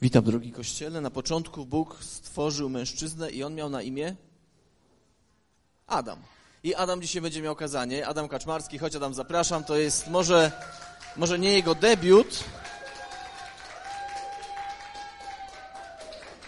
Witam, 0.00 0.24
drogi 0.24 0.52
kościele. 0.52 1.00
Na 1.00 1.10
początku 1.10 1.66
Bóg 1.66 1.96
stworzył 2.00 2.70
mężczyznę 2.70 3.30
i 3.30 3.42
on 3.42 3.54
miał 3.54 3.70
na 3.70 3.82
imię 3.82 4.16
Adam. 5.86 6.18
I 6.64 6.74
Adam 6.74 7.02
dzisiaj 7.02 7.22
będzie 7.22 7.42
miał 7.42 7.56
kazanie. 7.56 8.06
Adam 8.06 8.28
Kaczmarski, 8.28 8.78
chodź 8.78 8.96
Adam, 8.96 9.14
zapraszam. 9.14 9.64
To 9.64 9.76
jest 9.76 10.08
może, 10.08 10.52
może 11.16 11.38
nie 11.38 11.52
jego 11.52 11.74
debiut. 11.74 12.44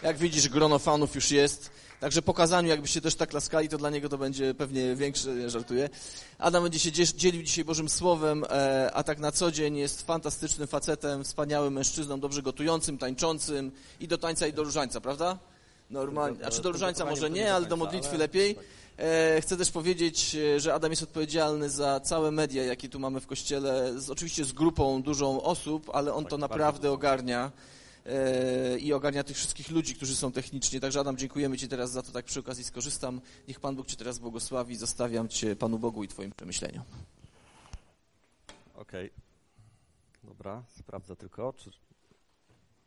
Jak 0.02 0.16
widzisz, 0.16 0.48
grono 0.48 0.78
fanów 0.78 1.14
już 1.14 1.30
jest. 1.30 1.70
Także 2.00 2.22
po 2.22 2.34
kazaniu, 2.34 2.68
jakbyście 2.68 3.00
też 3.00 3.14
tak 3.14 3.30
klaskali, 3.30 3.68
to 3.68 3.78
dla 3.78 3.90
niego 3.90 4.08
to 4.08 4.18
będzie 4.18 4.54
pewnie 4.54 4.96
większe, 4.96 5.50
żartuję. 5.50 5.90
Adam 6.38 6.62
będzie 6.62 6.78
się 6.78 6.92
dzielił 6.92 7.42
dzisiaj 7.42 7.64
Bożym 7.64 7.88
Słowem, 7.88 8.44
e, 8.50 8.90
a 8.94 9.02
tak 9.02 9.18
na 9.18 9.32
co 9.32 9.52
dzień 9.52 9.76
jest 9.76 10.06
fantastycznym 10.06 10.68
facetem, 10.68 11.24
wspaniałym 11.24 11.74
mężczyzną, 11.74 12.20
dobrze 12.20 12.42
gotującym, 12.42 12.98
tańczącym 12.98 13.72
i 14.00 14.08
do 14.08 14.18
tańca 14.18 14.46
i 14.46 14.52
do 14.52 14.64
różańca, 14.64 15.00
prawda? 15.00 15.38
Normalnie. 15.90 16.38
Znaczy 16.38 16.62
do 16.62 16.72
różańca 16.72 17.04
może 17.04 17.30
nie, 17.30 17.54
ale 17.54 17.66
do 17.66 17.76
modlitwy 17.76 18.18
lepiej. 18.18 18.56
E, 18.96 19.40
chcę 19.40 19.56
też 19.56 19.70
powiedzieć, 19.70 20.34
e, 20.34 20.60
że 20.60 20.74
Adam 20.74 20.92
jest 20.92 21.02
odpowiedzialny 21.02 21.70
za 21.70 22.00
całe 22.00 22.30
media, 22.30 22.64
jakie 22.64 22.88
tu 22.88 22.98
mamy 22.98 23.20
w 23.20 23.26
kościele, 23.26 24.00
z, 24.00 24.10
oczywiście 24.10 24.44
z 24.44 24.52
grupą 24.52 25.02
dużą 25.02 25.42
osób, 25.42 25.90
ale 25.92 26.14
on 26.14 26.24
to 26.24 26.38
naprawdę 26.38 26.92
ogarnia 26.92 27.50
i 28.80 28.92
ogarnia 28.92 29.24
tych 29.24 29.36
wszystkich 29.36 29.70
ludzi, 29.70 29.94
którzy 29.94 30.16
są 30.16 30.32
technicznie. 30.32 30.80
Także 30.80 31.00
Adam, 31.00 31.16
dziękujemy 31.16 31.58
Ci 31.58 31.68
teraz 31.68 31.90
za 31.90 32.02
to, 32.02 32.12
tak 32.12 32.24
przy 32.24 32.40
okazji 32.40 32.64
skorzystam. 32.64 33.20
Niech 33.48 33.60
Pan 33.60 33.76
Bóg 33.76 33.86
Cię 33.86 33.96
teraz 33.96 34.18
błogosławi. 34.18 34.76
Zostawiam 34.76 35.28
Cię 35.28 35.56
Panu 35.56 35.78
Bogu 35.78 36.04
i 36.04 36.08
Twoim 36.08 36.32
przemyśleniom. 36.32 36.84
Okej. 38.74 39.10
Okay. 39.10 39.24
Dobra, 40.24 40.62
sprawdzę 40.68 41.16
tylko, 41.16 41.52
czy 41.52 41.70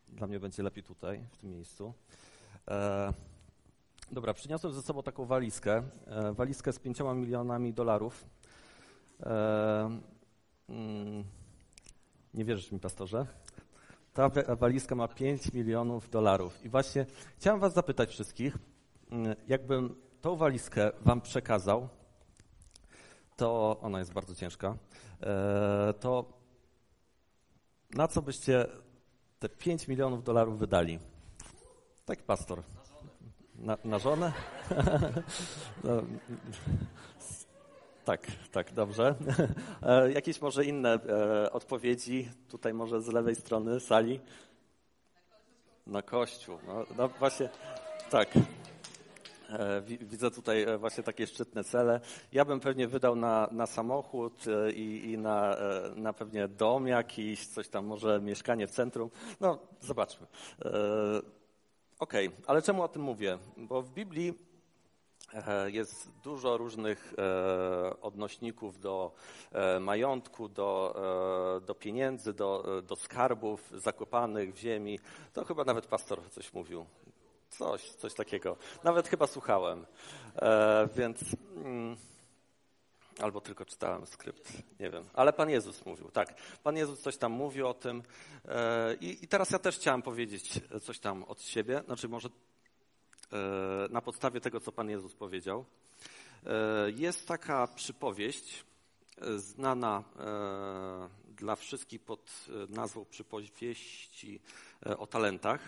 dla 0.08 0.26
mnie 0.26 0.40
będzie 0.40 0.62
lepiej 0.62 0.84
tutaj, 0.84 1.24
w 1.32 1.36
tym 1.36 1.50
miejscu. 1.50 1.94
E, 2.68 3.12
dobra, 4.12 4.34
przyniosłem 4.34 4.72
ze 4.72 4.82
sobą 4.82 5.02
taką 5.02 5.24
walizkę. 5.24 5.82
E, 6.06 6.32
walizkę 6.32 6.72
z 6.72 6.78
pięcioma 6.78 7.14
milionami 7.14 7.72
dolarów. 7.72 8.26
E, 9.20 10.00
mm, 10.68 11.24
nie 12.34 12.44
wierzysz 12.44 12.72
mi, 12.72 12.80
pastorze? 12.80 13.26
Ta 14.18 14.30
walizka 14.56 14.94
ma 14.94 15.08
5 15.08 15.52
milionów 15.52 16.10
dolarów. 16.10 16.64
I 16.64 16.68
właśnie 16.68 17.06
chciałem 17.36 17.60
was 17.60 17.74
zapytać 17.74 18.10
wszystkich, 18.10 18.58
mm, 19.10 19.36
jakbym 19.48 19.94
tą 20.20 20.36
walizkę 20.36 20.90
wam 21.00 21.20
przekazał, 21.20 21.88
to 23.36 23.78
ona 23.82 23.98
jest 23.98 24.12
bardzo 24.12 24.34
ciężka, 24.34 24.76
e, 25.20 25.94
to 26.00 26.32
na 27.90 28.08
co 28.08 28.22
byście 28.22 28.66
te 29.38 29.48
5 29.48 29.88
milionów 29.88 30.24
dolarów 30.24 30.58
wydali? 30.58 30.98
Tak, 32.04 32.22
pastor. 32.22 32.62
Na, 33.54 33.78
na 33.84 33.98
żonę? 33.98 34.32
tak, 38.08 38.26
tak, 38.52 38.72
dobrze. 38.72 39.14
E, 39.82 40.12
jakieś 40.12 40.40
może 40.40 40.64
inne 40.64 40.94
e, 40.94 41.52
odpowiedzi 41.52 42.28
tutaj 42.48 42.74
może 42.74 43.02
z 43.02 43.08
lewej 43.08 43.34
strony 43.34 43.80
sali? 43.80 44.20
Na 45.86 46.02
kościół. 46.02 46.58
No, 46.66 46.84
no 46.96 47.08
właśnie, 47.08 47.48
tak. 48.10 48.28
E, 49.50 49.82
widzę 49.82 50.30
tutaj 50.30 50.66
właśnie 50.78 51.04
takie 51.04 51.26
szczytne 51.26 51.64
cele. 51.64 52.00
Ja 52.32 52.44
bym 52.44 52.60
pewnie 52.60 52.88
wydał 52.88 53.16
na, 53.16 53.48
na 53.52 53.66
samochód 53.66 54.44
i, 54.74 55.10
i 55.12 55.18
na, 55.18 55.56
na 55.96 56.12
pewnie 56.12 56.48
dom 56.48 56.86
jakiś, 56.86 57.46
coś 57.46 57.68
tam, 57.68 57.86
może 57.86 58.20
mieszkanie 58.20 58.66
w 58.66 58.70
centrum. 58.70 59.10
No, 59.40 59.58
zobaczmy. 59.80 60.26
Okej, 61.98 62.28
okay. 62.28 62.40
ale 62.46 62.62
czemu 62.62 62.82
o 62.82 62.88
tym 62.88 63.02
mówię? 63.02 63.38
Bo 63.56 63.82
w 63.82 63.90
Biblii 63.90 64.34
jest 65.66 66.10
dużo 66.22 66.56
różnych 66.56 67.14
e, 67.18 68.00
odnośników 68.00 68.80
do 68.80 69.12
e, 69.52 69.80
majątku, 69.80 70.48
do, 70.48 70.94
do 71.66 71.74
pieniędzy, 71.74 72.32
do, 72.32 72.82
do 72.82 72.96
skarbów 72.96 73.70
zakopanych 73.74 74.54
w 74.54 74.58
ziemi. 74.58 74.98
To 75.32 75.44
chyba 75.44 75.64
nawet 75.64 75.86
pastor 75.86 76.30
coś 76.30 76.52
mówił. 76.52 76.86
Coś, 77.50 77.90
coś 77.90 78.14
takiego. 78.14 78.56
Nawet 78.84 79.08
chyba 79.08 79.26
słuchałem. 79.26 79.86
Więc. 80.96 81.24
Mm, 81.56 81.96
albo 83.20 83.40
tylko 83.40 83.64
czytałem 83.64 84.06
skrypt, 84.06 84.52
nie 84.80 84.90
wiem. 84.90 85.04
Ale 85.14 85.32
Pan 85.32 85.50
Jezus 85.50 85.86
mówił, 85.86 86.10
tak. 86.10 86.34
Pan 86.62 86.76
Jezus 86.76 87.00
coś 87.00 87.16
tam 87.16 87.32
mówił 87.32 87.68
o 87.68 87.74
tym. 87.74 88.02
I, 89.00 89.18
I 89.24 89.28
teraz 89.28 89.50
ja 89.50 89.58
też 89.58 89.76
chciałem 89.76 90.02
powiedzieć 90.02 90.60
coś 90.82 90.98
tam 90.98 91.24
od 91.24 91.42
siebie. 91.42 91.82
Znaczy, 91.86 92.08
może 92.08 92.28
E, 92.28 92.47
na 93.90 94.00
podstawie 94.00 94.40
tego, 94.40 94.60
co 94.60 94.72
Pan 94.72 94.90
Jezus 94.90 95.14
powiedział. 95.14 95.64
E, 96.46 96.90
jest 96.90 97.28
taka 97.28 97.66
przypowieść 97.66 98.64
e, 99.20 99.38
znana 99.38 100.04
dla 101.36 101.56
wszystkich 101.56 102.02
pod 102.02 102.46
nazwą 102.68 103.04
przypowieści 103.04 104.40
o 104.98 105.06
talentach, 105.06 105.66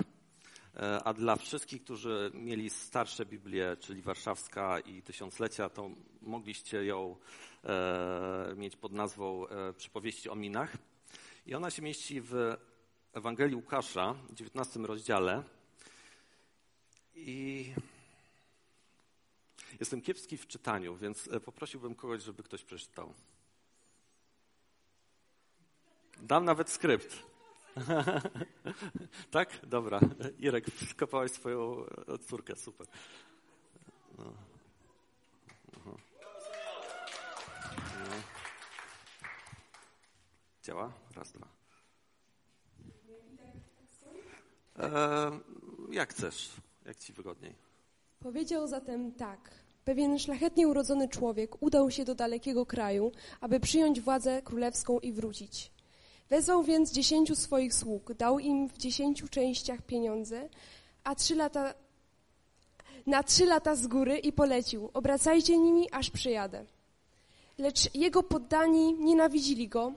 a 1.05 1.15
dla 1.15 1.37
wszystkich, 1.37 1.85
którzy 1.85 2.31
mieli 2.35 2.71
starsze 2.71 3.27
Biblie, 3.27 3.77
czyli 3.81 4.03
warszawska 4.03 4.81
i 4.81 5.03
tysiąclecia, 5.03 5.69
to 5.69 5.91
mogliście 6.23 6.85
ją 6.85 7.17
mieć 8.57 8.77
pod 8.77 8.93
nazwą 8.93 9.47
przypowieści 9.77 10.31
o 10.31 10.35
minach. 10.35 10.77
I 11.47 11.55
ona 11.55 11.71
się 11.71 11.83
mieści 11.83 12.21
w 12.21 12.57
Ewangelii 13.13 13.57
Łukasza, 13.57 14.15
19 14.33 14.81
rozdziale, 14.81 15.43
i 17.15 17.50
jestem 19.81 20.03
kiepski 20.03 20.37
w 20.37 20.47
czytaniu, 20.47 20.97
więc 20.97 21.29
e, 21.29 21.41
poprosiłbym 21.41 21.95
kogoś, 21.95 22.23
żeby 22.23 22.43
ktoś 22.43 22.65
przeczytał. 22.65 23.15
Dam 26.23 26.45
nawet 26.45 26.71
skrypt. 26.71 27.23
tak? 29.31 29.67
Dobra. 29.67 30.01
Irek, 30.39 30.65
skopałeś 30.91 31.33
swoją 31.33 31.85
e, 31.87 32.19
córkę. 32.19 32.57
Super. 32.57 32.87
No. 34.19 34.25
no. 35.87 35.97
Działa? 40.63 40.93
Raz, 41.17 41.33
dwa. 41.33 41.49
E, 44.79 45.41
jak 45.91 46.11
chcesz. 46.11 46.51
Jak 46.85 46.97
ci 46.97 47.13
wygodniej? 47.13 47.55
Powiedział 48.21 48.67
zatem 48.67 49.13
tak. 49.13 49.51
Pewien 49.91 50.19
szlachetnie 50.19 50.69
urodzony 50.69 51.09
człowiek 51.09 51.63
udał 51.63 51.91
się 51.91 52.05
do 52.05 52.15
dalekiego 52.15 52.67
kraju, 52.67 53.13
aby 53.41 53.61
przyjąć 53.61 54.01
władzę 54.01 54.43
królewską 54.43 54.99
i 54.99 55.13
wrócić. 55.13 55.71
Wezwał 56.29 56.63
więc 56.63 56.93
dziesięciu 56.93 57.37
swoich 57.37 57.75
sług, 57.75 58.15
dał 58.15 58.39
im 58.39 58.69
w 58.69 58.79
dziesięciu 58.79 59.29
częściach 59.29 59.83
pieniądze, 59.83 60.49
a 61.05 61.15
trzy 61.15 61.35
lata, 61.35 61.75
na 63.07 63.23
trzy 63.23 63.45
lata 63.45 63.75
z 63.75 63.87
góry 63.87 64.19
i 64.19 64.33
polecił, 64.33 64.91
obracajcie 64.95 65.59
nimi, 65.59 65.91
aż 65.93 66.11
przyjadę. 66.11 66.65
Lecz 67.59 67.95
jego 67.95 68.23
poddani 68.23 68.95
nienawidzili 68.95 69.69
go 69.69 69.93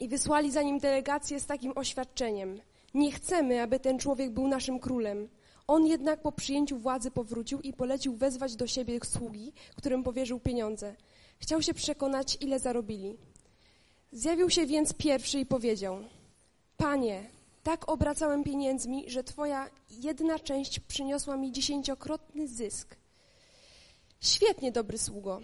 i 0.00 0.08
wysłali 0.08 0.50
za 0.50 0.62
nim 0.62 0.78
delegację 0.78 1.40
z 1.40 1.46
takim 1.46 1.72
oświadczeniem. 1.74 2.60
Nie 2.94 3.12
chcemy, 3.12 3.62
aby 3.62 3.80
ten 3.80 3.98
człowiek 3.98 4.30
był 4.30 4.48
naszym 4.48 4.78
królem. 4.78 5.28
On 5.66 5.86
jednak 5.86 6.22
po 6.22 6.32
przyjęciu 6.32 6.78
władzy 6.78 7.10
powrócił 7.10 7.60
i 7.60 7.72
polecił 7.72 8.16
wezwać 8.16 8.56
do 8.56 8.66
siebie 8.66 8.98
sługi, 9.04 9.52
którym 9.76 10.02
powierzył 10.02 10.40
pieniądze. 10.40 10.96
Chciał 11.38 11.62
się 11.62 11.74
przekonać, 11.74 12.38
ile 12.40 12.58
zarobili. 12.58 13.16
Zjawił 14.12 14.50
się 14.50 14.66
więc 14.66 14.92
pierwszy 14.92 15.38
i 15.38 15.46
powiedział: 15.46 15.98
Panie, 16.76 17.30
tak 17.62 17.88
obracałem 17.88 18.44
pieniędzmi, 18.44 19.04
że 19.10 19.24
Twoja 19.24 19.70
jedna 19.90 20.38
część 20.38 20.80
przyniosła 20.80 21.36
mi 21.36 21.52
dziesięciokrotny 21.52 22.48
zysk. 22.48 22.96
Świetnie, 24.20 24.72
dobry 24.72 24.98
sługo, 24.98 25.40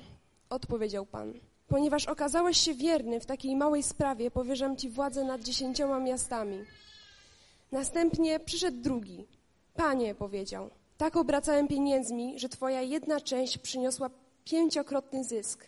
odpowiedział 0.50 1.06
Pan. 1.06 1.32
Ponieważ 1.68 2.06
okazałeś 2.06 2.56
się 2.58 2.74
wierny 2.74 3.20
w 3.20 3.26
takiej 3.26 3.56
małej 3.56 3.82
sprawie, 3.82 4.30
powierzam 4.30 4.76
Ci 4.76 4.88
władzę 4.88 5.24
nad 5.24 5.42
dziesięcioma 5.42 6.00
miastami. 6.00 6.64
Następnie 7.72 8.40
przyszedł 8.40 8.82
drugi. 8.82 9.26
Panie, 9.74 10.14
powiedział, 10.14 10.70
tak 10.96 11.16
obracałem 11.16 11.68
pieniędzmi, 11.68 12.38
że 12.38 12.48
twoja 12.48 12.80
jedna 12.82 13.20
część 13.20 13.58
przyniosła 13.58 14.10
pięciokrotny 14.44 15.24
zysk. 15.24 15.66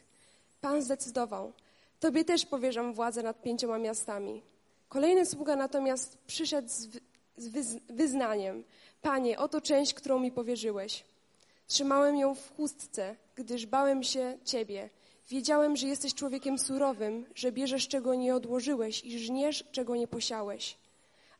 Pan 0.61 0.83
zdecydował, 0.83 1.53
tobie 2.01 2.25
też 2.25 2.47
powierzam 2.47 2.95
władzę 2.95 3.23
nad 3.23 3.43
pięcioma 3.43 3.79
miastami. 3.79 4.43
Kolejny 4.89 5.27
sługa 5.27 5.56
natomiast 5.56 6.19
przyszedł 6.27 6.69
z, 6.69 6.89
z 7.37 7.77
wyznaniem, 7.91 8.65
Panie, 9.03 9.39
oto 9.39 9.61
część, 9.61 9.95
którą 9.95 10.19
mi 10.19 10.33
powierzyłeś. 10.33 11.05
Trzymałem 11.67 12.17
ją 12.17 12.35
w 12.35 12.56
chustce, 12.56 13.17
gdyż 13.35 13.67
bałem 13.67 14.03
się 14.03 14.39
Ciebie. 14.45 14.91
Wiedziałem, 15.29 15.77
że 15.77 15.87
jesteś 15.87 16.15
człowiekiem 16.15 16.59
surowym, 16.59 17.27
że 17.35 17.53
bierzesz, 17.53 17.89
czego 17.89 18.15
nie 18.15 18.35
odłożyłeś 18.35 19.05
i 19.05 19.19
żniesz, 19.19 19.65
czego 19.73 19.97
nie 19.97 20.09
posiałeś. 20.09 20.77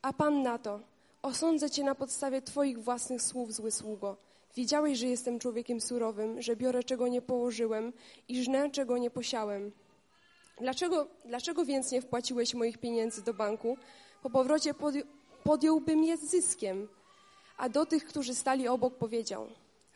A 0.03 0.13
Pan 0.13 0.43
na 0.43 0.59
to– 0.59 0.81
Osądzę 1.25 1.71
cię 1.71 1.85
na 1.85 1.95
podstawie 1.95 2.43
twoich 2.43 2.83
własnych 2.83 3.23
słów, 3.23 3.53
zły 3.53 3.71
sługo. 3.71 4.17
Wiedziałeś, 4.57 4.99
że 4.99 5.07
jestem 5.07 5.39
człowiekiem 5.39 5.81
surowym, 5.81 6.43
że 6.43 6.57
biorę 6.57 6.83
czego 6.83 7.09
nie 7.09 7.23
położyłem 7.23 7.93
i 8.29 8.43
żnę 8.43 8.71
czego 8.71 8.99
nie 8.99 9.11
posiałem. 9.11 9.73
Dlaczego, 10.61 11.07
dlaczego 11.25 11.65
więc 11.65 11.93
nie 11.93 12.03
wpłaciłeś 12.03 12.55
moich 12.55 12.79
pieniędzy 12.79 13.23
do 13.23 13.35
banku? 13.35 13.77
Po 14.23 14.31
powrocie 14.31 14.75
podj 14.75 15.03
podjąłbym 15.45 16.05
je 16.05 16.17
z 16.17 16.21
zyskiem. 16.21 16.89
A 17.57 17.69
do 17.69 17.87
tych, 17.87 18.05
którzy 18.05 18.35
stali 18.35 18.69
obok, 18.69 18.95
powiedział: 18.95 19.47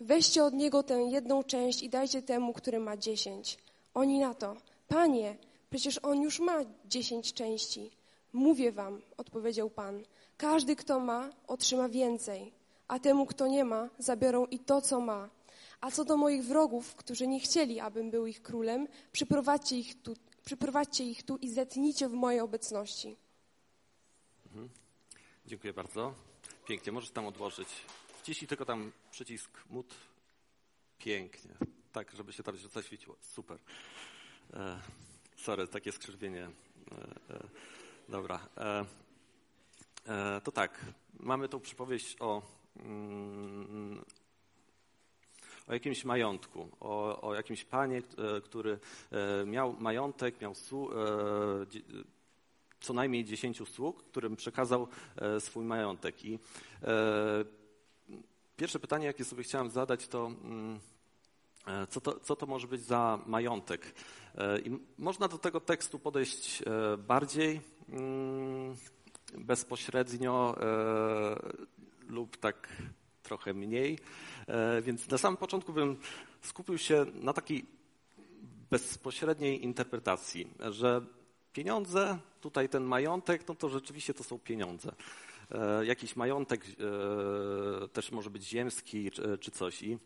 Weźcie 0.01 0.45
od 0.45 0.55
niego 0.55 0.83
tę 0.83 0.95
jedną 0.95 1.43
część 1.43 1.83
i 1.83 1.89
dajcie 1.91 2.23
temu, 2.23 2.53
który 2.53 2.81
ma 2.81 2.97
dziesięć. 2.97 3.59
Oni 3.95 4.19
na 4.19 4.35
to: 4.35 4.57
Panie, 4.89 5.37
przecież 5.71 6.01
on 6.03 6.23
już 6.23 6.41
ma 6.41 6.59
dziesięć 6.85 7.33
części. 7.33 7.91
Mówię 8.33 8.73
wam, 8.73 9.01
odpowiedział 9.17 9.71
Pan: 9.71 10.03
Każdy, 10.39 10.77
kto 10.77 11.01
ma, 11.01 11.31
otrzyma 11.47 11.89
więcej, 11.89 12.53
a 12.89 12.99
temu, 12.99 13.27
kto 13.27 13.47
nie 13.47 13.65
ma, 13.65 13.89
zabiorą 13.99 14.47
i 14.47 14.59
to, 14.59 14.81
co 14.81 15.01
ma. 15.01 15.29
A 15.81 15.91
co 15.91 16.05
do 16.05 16.17
moich 16.17 16.45
wrogów, 16.45 16.95
którzy 16.95 17.27
nie 17.27 17.41
chcieli, 17.41 17.81
abym 17.81 18.11
był 18.11 18.27
ich 18.27 18.43
królem, 18.43 18.89
przyprowadźcie 19.13 19.79
ich 19.79 20.03
tu, 20.03 20.17
przyprowadźcie 20.45 21.05
ich 21.05 21.23
tu 21.23 21.37
i 21.37 21.51
zetnijcie 21.51 22.09
w 22.09 22.13
mojej 22.13 22.41
obecności. 22.41 23.17
Dziękuję 25.47 25.73
bardzo. 25.73 26.15
Pięknie, 26.67 26.93
możesz 26.93 27.11
tam 27.11 27.27
odłożyć. 27.27 27.69
Wciśnij 28.23 28.49
tylko 28.49 28.65
tam 28.65 28.93
przycisk 29.11 29.51
mut. 29.71 29.95
Pięknie. 30.99 31.51
Tak, 31.93 32.13
żeby 32.13 32.33
się 32.33 32.43
tam 32.43 32.57
zaświeciło. 32.57 33.17
Super. 33.21 33.59
E, 34.55 34.81
sorry, 35.37 35.69
takie 35.69 35.93
skrzywienie. 35.93 36.43
E, 36.43 37.35
e, 37.35 37.49
dobra. 38.09 38.49
E, 40.07 40.41
to 40.41 40.53
tak, 40.53 40.85
mamy 41.21 41.49
tą 41.49 41.61
przypowieść 41.61 42.17
o, 42.21 42.43
mm, 42.77 44.05
o 45.69 45.73
jakimś 45.73 46.05
majątku, 46.05 46.69
o, 46.81 47.21
o 47.21 47.35
jakimś 47.35 47.65
panie, 47.65 47.99
e, 47.99 48.41
który 48.41 48.79
e, 49.11 49.47
miał 49.47 49.77
majątek, 49.79 50.41
miał 50.41 50.55
co 52.81 52.93
najmniej 52.93 53.25
dziesięciu 53.25 53.67
sług, 53.67 54.03
którym 54.05 54.37
przekazał 54.37 54.89
swój 55.39 55.65
majątek. 55.65 56.25
I 56.25 56.39
pierwsze 58.57 58.79
pytanie, 58.79 59.07
jakie 59.07 59.25
sobie 59.25 59.43
chciałem 59.43 59.71
zadać, 59.71 60.09
to 60.09 60.27
mm, 60.27 60.81
co 61.89 62.01
to, 62.01 62.21
co 62.21 62.37
to 62.37 62.47
może 62.47 62.67
być 62.67 62.83
za 62.83 63.19
majątek? 63.27 63.95
I 64.65 64.79
można 64.99 65.29
do 65.29 65.39
tego 65.39 65.61
tekstu 65.61 65.99
podejść 65.99 66.63
bardziej 66.99 67.61
mm, 67.89 68.77
bezpośrednio 69.35 70.57
e, 70.61 71.37
lub 72.09 72.37
tak 72.37 72.69
trochę 73.23 73.55
mniej. 73.55 73.99
E, 74.47 74.83
Więc 74.83 75.09
na 75.09 75.19
samym 75.19 75.37
początku 75.37 75.73
bym 75.73 75.97
skupił 76.43 76.79
się 76.79 77.07
na 77.15 77.33
takiej 77.33 77.67
bezpośredniej 78.71 79.65
interpretacji, 79.65 80.51
że 80.71 81.07
pieniądze, 81.53 82.19
tutaj 82.41 82.69
ten 82.69 82.85
majątek, 82.85 83.49
no 83.49 83.55
to 83.55 83.69
rzeczywiście 83.69 84.15
to 84.15 84.25
są 84.25 84.39
pieniądze. 84.39 84.93
E, 85.51 85.87
jakiś 85.87 86.17
majątek 86.17 86.65
też 87.93 88.13
może 88.13 88.31
być 88.31 88.45
ziemski 88.45 89.11
czy, 89.41 89.51
coś. 89.51 89.83
I, 89.83 89.99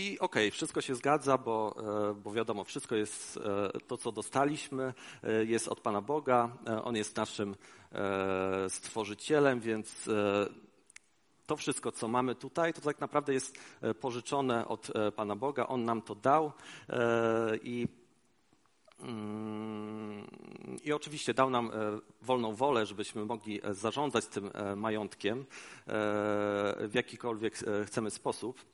i 0.00 0.18
okej, 0.18 0.50
wszystko 0.50 0.80
się 0.80 0.94
zgadza, 0.94 1.38
bo, 1.38 1.74
e, 2.10 2.14
bo 2.14 2.32
wiadomo, 2.32 2.64
wszystko 2.64 2.96
jest 2.96 3.36
e, 3.36 3.80
to, 3.80 3.96
co 3.96 4.12
dostaliśmy, 4.12 4.94
e, 5.22 5.44
jest 5.44 5.68
od 5.68 5.80
Pana 5.80 6.00
Boga, 6.00 6.56
On 6.84 6.96
jest 6.96 7.16
naszym 7.16 7.56
stworzycielem, 8.68 9.60
więc 9.60 10.08
to 11.46 11.56
wszystko, 11.56 11.92
co 11.92 12.08
mamy 12.08 12.34
tutaj, 12.34 12.72
to 12.72 12.80
tak 12.80 13.00
naprawdę 13.00 13.32
jest 13.32 13.58
pożyczone 14.00 14.68
od 14.68 14.92
Pana 15.16 15.36
Boga. 15.36 15.68
On 15.68 15.84
nam 15.84 16.02
to 16.02 16.14
dał 16.14 16.52
i, 17.62 17.88
mm, 19.00 20.26
i 20.84 20.92
oczywiście 20.92 21.34
dał 21.34 21.50
nam 21.50 21.70
wolną 22.22 22.54
wolę, 22.54 22.86
żebyśmy 22.86 23.24
mogli 23.24 23.60
zarządzać 23.70 24.26
tym 24.26 24.50
majątkiem 24.76 25.46
w 26.88 26.90
jakikolwiek 26.94 27.54
chcemy 27.86 28.10
sposób, 28.10 28.64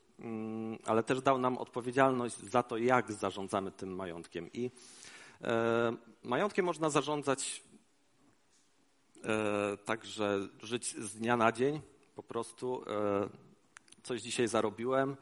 ale 0.85 1.03
też 1.03 1.21
dał 1.21 1.37
nam 1.37 1.57
odpowiedzialność 1.57 2.37
za 2.37 2.63
to, 2.63 2.77
jak 2.77 3.11
zarządzamy 3.11 3.71
tym 3.71 3.95
majątkiem. 3.95 4.49
I 4.53 4.71
e, 5.41 5.95
majątkiem 6.23 6.65
można 6.65 6.89
zarządzać 6.89 7.63
e, 9.23 9.77
tak, 9.85 10.05
że 10.05 10.39
żyć 10.63 10.95
z 10.95 11.15
dnia 11.15 11.37
na 11.37 11.51
dzień, 11.51 11.81
po 12.15 12.23
prostu 12.23 12.83
e, 12.87 13.29
coś 14.03 14.21
dzisiaj 14.21 14.47
zarobiłem, 14.47 15.17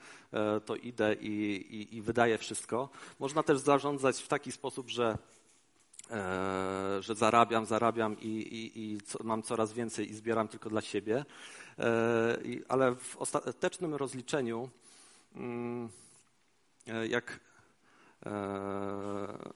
to 0.66 0.76
idę 0.76 1.14
i, 1.14 1.56
i, 1.76 1.96
i 1.96 2.02
wydaję 2.02 2.38
wszystko. 2.38 2.90
Można 3.20 3.44
też 3.44 3.60
zarządzać 3.60 4.22
w 4.22 4.28
taki 4.28 4.52
sposób, 4.52 4.90
że, 4.90 5.18
że 7.00 7.16
zarabiam, 7.16 7.66
zarabiam 7.66 8.20
i, 8.20 8.70
i, 8.76 8.98
mam 9.24 9.44
coraz 9.44 9.74
więcej 9.74 10.10
i 10.12 10.14
zbieram 10.14 10.48
tylko 10.48 10.70
dla 10.70 10.82
siebie. 10.82 11.26
Ale 12.68 12.96
w 12.96 13.18
ostatecznym 13.18 13.96
rozliczeniu, 13.96 14.58
mm, 14.60 14.85
jak, 17.10 17.40
e, 18.26 19.54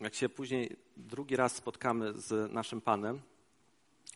jak 0.00 0.14
się 0.14 0.28
później 0.28 0.76
drugi 0.96 1.36
raz 1.36 1.56
spotkamy 1.56 2.12
z 2.12 2.52
naszym 2.52 2.80
Panem, 2.80 3.20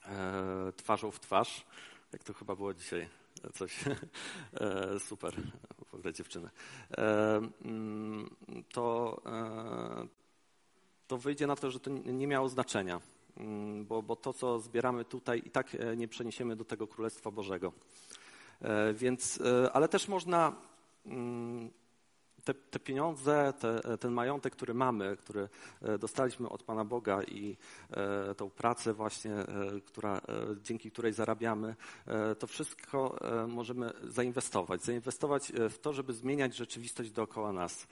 e, 0.06 0.72
twarzą 0.76 1.10
w 1.10 1.20
twarz, 1.20 1.66
jak 2.12 2.24
to 2.24 2.34
chyba 2.34 2.56
było 2.56 2.74
dzisiaj 2.74 3.08
coś 3.54 3.84
e, 4.54 5.00
super, 5.00 5.34
w 5.90 5.94
ogóle 5.94 6.12
dziewczyny, 6.12 6.50
e, 6.98 7.40
mm, 7.64 8.36
to, 8.72 9.20
e, 9.26 10.06
to 11.06 11.18
wyjdzie 11.18 11.46
na 11.46 11.56
to, 11.56 11.70
że 11.70 11.80
to 11.80 11.90
nie 11.90 12.26
miało 12.26 12.48
znaczenia, 12.48 13.00
mm, 13.36 13.86
bo, 13.86 14.02
bo 14.02 14.16
to, 14.16 14.32
co 14.32 14.60
zbieramy 14.60 15.04
tutaj, 15.04 15.42
i 15.44 15.50
tak 15.50 15.74
e, 15.74 15.96
nie 15.96 16.08
przeniesiemy 16.08 16.56
do 16.56 16.64
tego 16.64 16.86
Królestwa 16.86 17.30
Bożego. 17.30 17.72
E, 18.60 18.94
Więc, 18.94 19.40
e, 19.40 19.72
ale 19.72 19.88
też 19.88 20.08
można 20.08 20.48
mm, 20.48 20.73
te, 22.44 22.54
te 22.54 22.78
pieniądze, 22.78 23.52
te, 23.58 23.98
ten 23.98 24.12
majątek, 24.12 24.52
który 24.52 24.74
mamy, 24.74 25.16
który 25.16 25.48
e, 25.82 25.98
dostaliśmy 25.98 26.48
od 26.48 26.62
Pana 26.62 26.84
Boga 26.84 27.22
i 27.22 27.56
e, 27.90 28.34
tą 28.34 28.50
pracę 28.50 28.92
właśnie, 28.92 29.32
e, 29.32 29.46
która, 29.86 30.20
dzięki 30.62 30.90
której 30.90 31.12
zarabiamy, 31.12 31.76
to 32.38 32.46
wszystko 32.46 33.18
możemy 33.48 33.92
zainwestować. 34.02 34.82
Zainwestować 34.82 35.52
w 35.70 35.78
to, 35.78 35.92
żeby 35.92 36.12
zmieniać 36.12 36.56
rzeczywistość 36.56 37.10
dookoła 37.10 37.52
nas. 37.52 37.86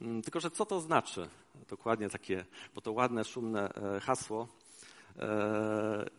Mm, 0.00 0.22
Tylko, 0.22 0.40
że 0.40 0.50
co 0.50 0.66
to 0.66 0.80
znaczy? 0.80 1.28
Dokładnie 1.68 2.10
takie, 2.10 2.44
bo 2.74 2.80
to 2.80 2.92
ładne, 2.92 3.24
szumne 3.24 3.70
hasło. 4.02 4.48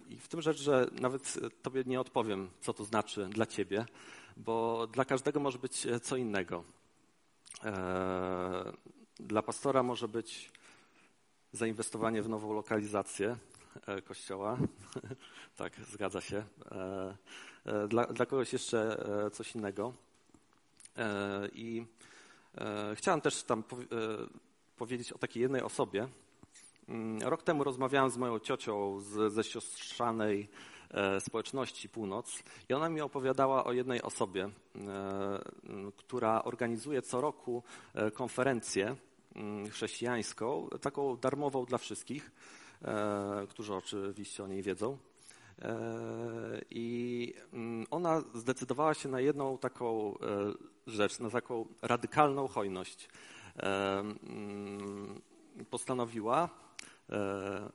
I 0.10 0.18
w 0.18 0.28
tym 0.28 0.42
rzecz, 0.42 0.62
że 0.62 0.90
nawet 1.02 1.40
Tobie 1.62 1.84
nie 1.86 2.02
odpowiem, 2.02 2.50
co 2.62 2.74
to 2.74 2.84
znaczy 2.84 3.28
dla 3.30 3.46
Ciebie, 3.46 3.86
bo 4.38 4.88
dla 4.88 5.06
każdego 5.06 5.40
może 5.40 5.60
być 5.60 5.86
e, 5.86 6.00
co 6.00 6.16
innego. 6.16 6.64
E, 7.64 8.74
Dla 9.20 9.42
pastora 9.42 9.84
może 9.84 10.08
być 10.08 10.52
zainwestowanie 11.52 12.22
w 12.22 12.30
nową 12.30 12.54
lokalizację 12.54 13.38
e, 13.88 14.02
kościoła. 14.02 14.58
tak, 15.58 15.74
zgadza 15.92 16.22
się. 16.22 16.44
Dla, 17.88 18.06
dla 18.06 18.26
kogoś 18.26 18.54
jeszcze 18.54 19.06
coś 19.34 19.56
innego. 19.56 19.94
I 21.54 21.86
chciałem 22.96 23.22
też 23.22 23.44
tam 23.44 23.64
powi- 23.64 23.88
powiedzieć 24.78 25.14
o 25.14 25.18
takiej 25.18 25.42
jednej 25.42 25.62
osobie. 25.62 26.08
Mm, 26.90 27.22
Rok 27.22 27.44
temu 27.44 27.64
rozmawiałem 27.64 28.10
z 28.10 28.18
moją 28.18 28.40
ciocią 28.40 29.00
z, 29.00 29.34
ze 29.34 29.44
siostrzanej 29.44 30.50
społeczności 31.20 31.90
Północ 31.90 32.44
i 32.70 32.74
ona 32.74 32.90
mi 32.90 33.02
opowiadała 33.02 33.64
o 33.64 33.72
jednej 33.72 34.02
osobie, 34.02 34.44
e, 34.44 34.50
która 35.98 36.44
organizuje 36.44 37.02
co 37.02 37.22
roku 37.22 37.64
e, 37.94 38.12
konferencję 38.12 38.96
mm, 39.36 39.70
chrześcijańską, 39.70 40.70
taką 40.82 41.18
darmową 41.18 41.66
dla 41.66 41.78
wszystkich, 41.78 42.32
e, 42.82 43.48
którzy 43.50 43.74
oczywiście 43.74 44.44
o 44.44 44.48
niej 44.48 44.64
wiedzą. 44.64 44.98
E, 45.62 45.78
I 46.70 47.34
mm, 47.54 47.86
ona 47.92 48.22
zdecydowała 48.34 48.94
się 48.94 49.10
na 49.10 49.20
jedną 49.20 49.58
taką 49.58 50.14
e, 50.14 50.18
rzecz, 50.88 51.20
na 51.20 51.30
taką 51.30 51.66
radykalną 51.82 52.48
hojność. 52.48 53.10
E, 53.58 54.00
mm, 54.00 55.22
Postanowiła 55.70 56.50
e, 57.10 57.70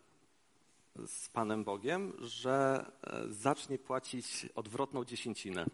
z 1.07 1.29
Panem 1.29 1.65
Bogiem, 1.65 2.13
że 2.21 2.87
e, 3.03 3.23
zacznie 3.29 3.79
płacić 3.79 4.47
odwrotną 4.55 5.05
dziesięcinę. 5.05 5.67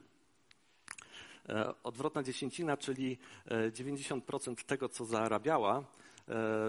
E, 1.49 1.75
Odwrotna 1.83 2.23
dziesięcina, 2.23 2.77
czyli 2.77 3.19
e, 3.47 3.71
90% 3.71 4.65
tego, 4.65 4.89
co 4.89 5.05
zarabiała, 5.05 5.79
e, 5.79 5.85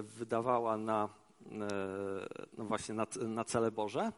wydawała 0.02 0.78
na, 0.78 1.10
e, 1.46 1.68
no 2.58 2.66
właśnie 2.66 2.96
na, 2.96 3.08
na 3.28 3.44
cele 3.44 3.72
Boże, 3.72 4.12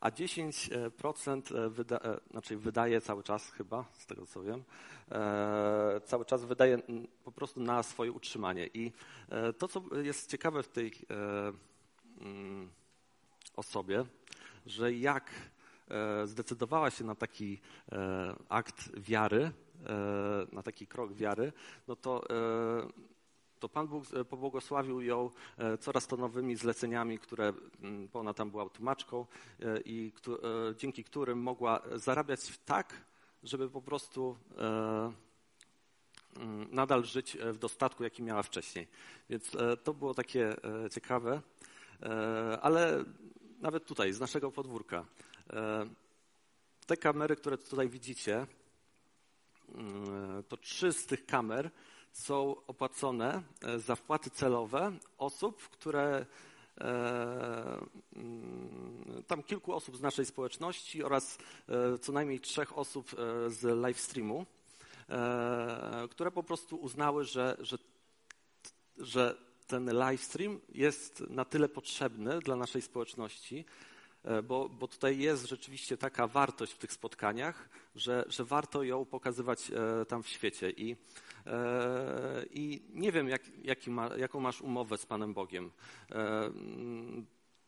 a 0.00 0.10
10% 0.10 1.70
wyda, 1.70 2.00
znaczy 2.30 2.56
wydaje 2.56 3.00
cały 3.00 3.22
czas 3.22 3.50
chyba, 3.50 3.84
z 3.92 4.06
tego 4.06 4.26
co 4.26 4.42
wiem, 4.42 4.64
cały 6.04 6.24
czas 6.24 6.44
wydaje 6.44 6.78
po 7.24 7.32
prostu 7.32 7.60
na 7.60 7.82
swoje 7.82 8.12
utrzymanie. 8.12 8.66
I 8.74 8.92
to, 9.58 9.68
co 9.68 9.82
jest 10.02 10.30
ciekawe 10.30 10.62
w 10.62 10.68
tej 10.68 10.92
mm, 13.56 13.56
osobie, 13.56 14.04
że 14.66 14.92
jak 14.92 15.30
zdecydowała 16.24 16.90
się 16.90 17.04
na 17.04 17.14
taki 17.14 17.60
akt 18.48 19.00
wiary, 19.00 19.50
na 20.52 20.62
taki 20.62 20.86
krok 20.86 21.12
wiary, 21.12 21.52
no 21.88 21.96
to 21.96 22.22
to 23.60 23.68
Pan 23.68 23.88
Bóg 23.88 24.04
e, 24.14 24.24
pobłogosławił 24.24 25.00
ją 25.00 25.30
e, 25.58 25.78
coraz 25.78 26.06
to 26.06 26.16
nowymi 26.16 26.56
zleceniami, 26.56 27.18
które, 27.18 27.52
mm, 27.82 28.08
bo 28.12 28.20
ona 28.20 28.34
tam 28.34 28.50
była 28.50 28.68
tłumaczką 28.68 29.26
e, 29.60 29.80
i 29.84 30.12
dzięki 30.76 31.04
którym 31.04 31.38
mogła 31.38 31.82
zarabiać 31.94 32.58
tak, 32.64 33.04
żeby 33.42 33.70
po 33.70 33.82
prostu 33.82 34.36
mm, 34.56 35.12
nadal 36.70 37.04
żyć 37.04 37.36
w 37.52 37.58
dostatku, 37.58 38.04
jaki 38.04 38.22
miała 38.22 38.42
wcześniej. 38.42 38.86
Więc 39.30 39.56
to 39.84 39.94
było 39.94 40.14
takie 40.14 40.56
ciekawe, 40.90 41.40
ale 42.62 43.04
nawet 43.60 43.86
tutaj, 43.86 44.12
z 44.12 44.20
naszego 44.20 44.52
podwórka, 44.52 45.04
te 46.86 46.96
kamery, 46.96 47.36
które 47.36 47.58
tutaj 47.58 47.88
widzicie, 47.88 48.46
mm, 49.74 50.42
to 50.48 50.56
trzy 50.56 50.92
z 50.92 51.06
tych 51.06 51.26
kamer 51.26 51.70
są 52.12 52.56
opłacone 52.66 53.42
e, 53.62 53.78
za 53.78 53.96
wpłaty 53.96 54.30
celowe 54.30 54.92
osób, 55.18 55.68
które 55.68 56.26
e, 56.80 57.80
mm, 58.16 59.22
tam 59.26 59.42
kilku 59.42 59.72
osób 59.72 59.96
z 59.96 60.00
naszej 60.00 60.26
społeczności 60.26 61.02
oraz 61.02 61.38
e, 61.68 61.98
co 61.98 62.12
najmniej 62.12 62.40
trzech 62.40 62.78
osób 62.78 63.10
z 63.48 63.62
live 63.62 64.00
streamu, 64.00 64.46
które 66.10 66.30
po 66.30 66.42
prostu 66.42 66.76
uznały, 66.76 67.24
że, 67.24 67.56
że, 67.60 67.78
że 68.98 69.45
ten 69.66 69.92
live 69.92 70.22
stream 70.22 70.60
jest 70.74 71.20
na 71.20 71.44
tyle 71.44 71.68
potrzebny 71.68 72.38
dla 72.38 72.56
naszej 72.56 72.82
społeczności, 72.82 73.64
bo, 74.44 74.68
bo 74.68 74.88
tutaj 74.88 75.18
jest 75.18 75.48
rzeczywiście 75.48 75.96
taka 75.96 76.26
wartość 76.26 76.72
w 76.72 76.78
tych 76.78 76.92
spotkaniach, 76.92 77.68
że, 77.96 78.24
że 78.28 78.44
warto 78.44 78.82
ją 78.82 79.04
pokazywać 79.04 79.70
tam 80.08 80.22
w 80.22 80.28
świecie. 80.28 80.70
I 80.70 80.96
E, 81.46 82.44
I 82.50 82.82
nie 82.94 83.12
wiem, 83.12 83.28
jak, 83.28 83.86
ma, 83.86 84.10
jaką 84.16 84.40
masz 84.40 84.62
umowę 84.62 84.98
z 84.98 85.06
Panem 85.06 85.34
Bogiem. 85.34 85.70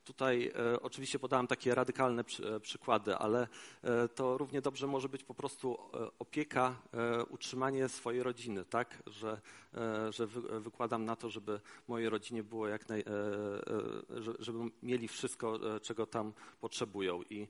E, 0.09 0.13
tutaj 0.13 0.53
e, 0.75 0.81
oczywiście 0.81 1.19
podałem 1.19 1.47
takie 1.47 1.75
radykalne 1.75 2.25
przy, 2.25 2.61
przykłady, 2.61 3.17
ale 3.17 3.49
e, 3.83 4.09
to 4.09 4.39
równie 4.39 4.61
dobrze 4.61 4.87
może 4.87 5.09
być 5.09 5.25
po 5.25 5.35
prostu 5.35 5.79
opieka, 6.19 6.77
e, 6.93 7.25
utrzymanie 7.25 7.89
swojej 7.89 8.23
rodziny, 8.23 8.65
tak? 8.65 9.03
Że, 9.07 9.41
że 10.11 10.27
wy, 10.27 10.61
wykładam 10.61 11.05
na 11.05 11.17
to, 11.17 11.31
żeby 11.31 11.61
mojej 11.89 12.09
rodzinie 12.09 12.43
było 12.43 12.69
jak 12.69 12.89
naj, 12.89 13.05
żeby 14.39 14.59
mieli 14.83 15.09
wszystko, 15.09 15.59
czego 15.83 16.07
tam 16.07 16.33
potrzebują. 16.61 17.23
I, 17.31 17.47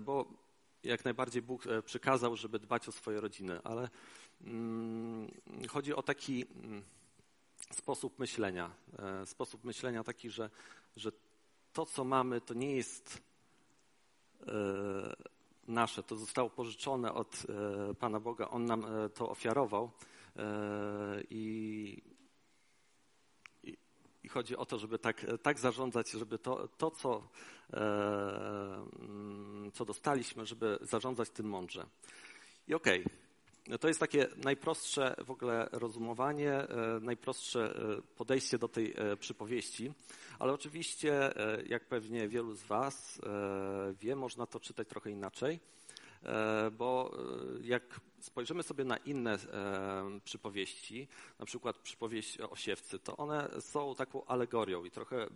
bo 0.00 0.26
jak 0.84 1.04
najbardziej 1.04 1.42
Bóg 1.42 1.64
przykazał, 1.84 2.36
żeby 2.36 2.58
dbać 2.58 2.88
o 2.88 2.92
swoje 2.92 3.20
rodziny, 3.20 3.60
ale 3.64 3.88
Mm, 4.44 5.30
chodzi 5.68 5.94
o 5.94 6.02
taki 6.02 6.44
mm, 6.64 6.82
sposób 7.70 8.18
myślenia. 8.18 8.70
E, 8.98 9.26
sposób 9.26 9.64
myślenia 9.64 10.04
taki, 10.04 10.30
że, 10.30 10.50
że 10.96 11.12
to, 11.72 11.86
co 11.86 12.04
mamy, 12.04 12.40
to 12.40 12.54
nie 12.54 12.76
jest 12.76 13.22
e, 14.40 14.52
nasze, 15.68 16.02
to 16.02 16.16
zostało 16.16 16.50
pożyczone 16.50 17.14
od 17.14 17.46
e, 17.90 17.94
Pana 17.94 18.20
Boga, 18.20 18.50
On 18.50 18.64
nam 18.64 18.86
to 19.14 19.30
ofiarował 19.30 19.90
i, 21.30 22.02
i 24.22 24.28
chodzi 24.28 24.56
o 24.56 24.66
to, 24.66 24.78
żeby 24.78 24.98
tak, 24.98 25.26
tak 25.42 25.58
zarządzać, 25.58 26.10
żeby 26.10 26.38
to, 26.38 26.68
to 26.68 26.90
co, 26.90 27.28
mm, 27.72 29.72
co 29.72 29.84
dostaliśmy, 29.84 30.46
żeby 30.46 30.78
zarządzać 30.80 31.30
tym 31.30 31.46
mądrze. 31.46 31.86
I 32.68 32.74
okej, 32.74 33.00
okay, 33.00 33.21
to 33.80 33.88
jest 33.88 34.00
takie 34.00 34.26
najprostsze 34.36 35.14
w 35.24 35.30
ogóle 35.30 35.68
rozumowanie, 35.72 36.52
e, 36.52 37.00
najprostsze 37.00 37.76
e, 37.76 38.02
podejście 38.16 38.58
do 38.58 38.68
tej 38.68 38.94
e, 38.96 39.16
przypowieści, 39.16 39.92
ale 40.38 40.52
oczywiście, 40.52 41.32
jak 41.66 41.84
pewnie 41.84 42.28
wielu 42.28 42.54
z 42.54 42.62
Was 42.62 43.20
wie, 44.00 44.16
można 44.16 44.46
to 44.46 44.60
czytać 44.60 44.88
trochę 44.88 45.10
inaczej, 45.10 45.60
bo 46.72 47.16
jak 47.60 48.00
spojrzymy 48.20 48.62
sobie 48.62 48.84
na 48.84 48.96
inne 48.96 49.38
przypowieści, 50.24 51.08
na 51.38 51.46
przykład 51.46 51.78
przypowieść 51.78 52.40
o 52.40 52.56
siewcy, 52.56 52.98
to 52.98 53.16
one 53.16 53.48
są 53.60 53.94
taką 53.94 54.24
alegorią 54.24 54.84
i 54.84 54.90
trochę 54.90 55.26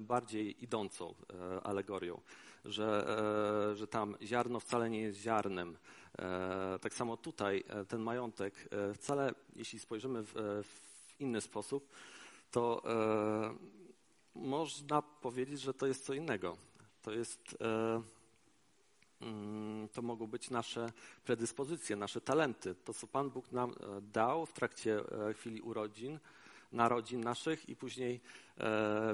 bardziej 0.00 0.64
idącą 0.64 1.14
alegorią, 1.62 2.20
że, 2.64 3.06
że 3.74 3.86
tam 3.86 4.16
ziarno 4.22 4.60
wcale 4.60 4.90
nie 4.90 5.00
jest 5.00 5.20
ziarnem, 5.20 5.76
E, 6.18 6.78
tak 6.78 6.94
samo 6.94 7.16
tutaj 7.16 7.64
e, 7.68 7.84
ten 7.84 8.00
majątek 8.00 8.68
e, 8.70 8.94
wcale, 8.94 9.34
jeśli 9.56 9.78
spojrzymy 9.78 10.22
w, 10.22 10.32
w 10.64 11.20
inny 11.20 11.40
sposób, 11.40 11.88
to 12.50 12.82
można 14.34 15.02
powiedzieć, 15.02 15.60
że 15.60 15.74
to 15.74 15.86
jest 15.86 16.04
co 16.04 16.14
innego. 16.14 16.56
To 17.02 17.12
jest 17.12 17.56
mm, 19.20 19.88
to 19.92 20.02
mogą 20.02 20.26
być 20.26 20.50
nasze 20.50 20.92
predyspozycje, 21.24 21.96
nasze 21.96 22.20
talenty. 22.20 22.74
To, 22.74 22.94
co 22.94 23.06
Pan 23.06 23.30
Bóg 23.30 23.52
nam 23.52 23.74
dał 24.12 24.46
w 24.46 24.52
trakcie 24.52 25.00
chwili 25.34 25.60
urodzin, 25.60 26.18
narodzin 26.72 27.20
naszych 27.20 27.68
i 27.68 27.76
później 27.76 28.20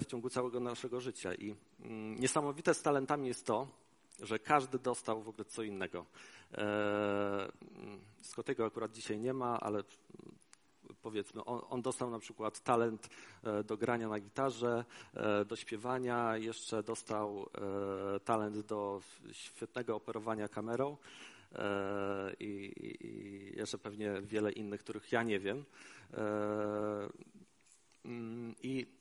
w 0.00 0.06
ciągu 0.06 0.30
całego 0.30 0.60
naszego 0.60 1.00
życia. 1.00 1.34
I 1.34 1.54
mm, 1.80 2.20
niesamowite 2.20 2.74
z 2.74 2.82
talentami 2.82 3.28
jest 3.28 3.46
to, 3.46 3.66
że 4.20 4.38
każdy 4.38 4.78
dostał 4.78 5.22
w 5.22 5.28
ogóle 5.28 5.44
co 5.44 5.62
innego. 5.62 6.06
E, 6.54 7.48
Scottiego 8.22 8.66
akurat 8.66 8.92
dzisiaj 8.92 9.18
nie 9.18 9.34
ma, 9.34 9.60
ale 9.60 9.82
powiedzmy, 11.02 11.44
on, 11.44 11.60
on, 11.70 11.82
dostał 11.82 12.10
na 12.10 12.18
przykład 12.18 12.60
talent 12.60 13.08
e, 13.44 13.64
do 13.64 13.76
grania 13.76 14.08
na 14.08 14.20
gitarze, 14.20 14.84
e, 15.14 15.44
do 15.44 15.56
śpiewania, 15.56 16.36
jeszcze 16.36 16.82
dostał 16.82 17.46
talent 18.24 18.58
do 18.58 19.00
świetnego 19.32 19.96
operowania 19.96 20.48
kamerą 20.48 20.96
i, 22.40 22.72
i 23.00 23.56
jeszcze 23.56 23.78
pewnie 23.78 24.20
wiele 24.22 24.52
innych, 24.52 24.80
których 24.80 25.12
ja 25.12 25.22
nie 25.22 25.38
wiem. 25.38 25.64
Mm, 28.04 28.54
I, 28.62 28.86
mm, 28.86 28.97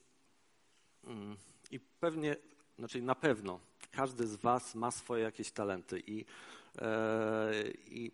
i 1.72 1.80
pewnie, 1.80 2.36
znaczy 2.80 3.02
na 3.02 3.16
pewno 3.16 3.60
każdy 3.92 4.28
z 4.28 4.36
Was 4.36 4.76
ma 4.76 4.92
swoje 4.92 5.24
jakieś 5.24 5.52
talenty 5.52 6.04
i 6.08 6.26
E, 6.82 7.52
I 7.88 8.12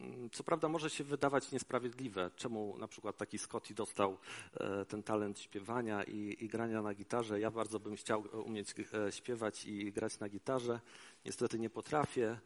mm, 0.00 0.30
co 0.30 0.44
prawda 0.44 0.68
może 0.68 0.90
się 0.90 1.04
wydawać 1.04 1.52
niesprawiedliwe, 1.52 2.30
czemu 2.36 2.78
na 2.78 2.88
przykład 2.88 3.16
taki 3.16 3.38
Scotty 3.38 3.74
dostał 3.74 4.18
e, 4.54 4.84
ten 4.84 5.02
talent 5.02 5.40
śpiewania 5.40 6.02
i, 6.02 6.36
i, 6.40 6.48
grania 6.48 6.82
na 6.82 6.94
gitarze. 6.94 7.40
Ja 7.40 7.50
bardzo 7.50 7.80
bym 7.80 7.96
chciał 7.96 8.24
umieć 8.46 8.74
e, 9.08 9.12
śpiewać 9.12 9.64
i 9.64 9.92
grać 9.92 10.18
na 10.18 10.28
gitarze. 10.28 10.80
Niestety 11.24 11.58
nie 11.58 11.70
potrafię. 11.70 12.38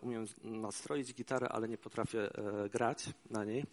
Umiem 0.00 0.26
nastroić 0.42 1.14
gitarę, 1.14 1.48
ale 1.48 1.68
nie 1.68 1.78
potrafię 1.78 2.30
grać 2.72 3.04
na 3.30 3.44
niej. 3.44 3.64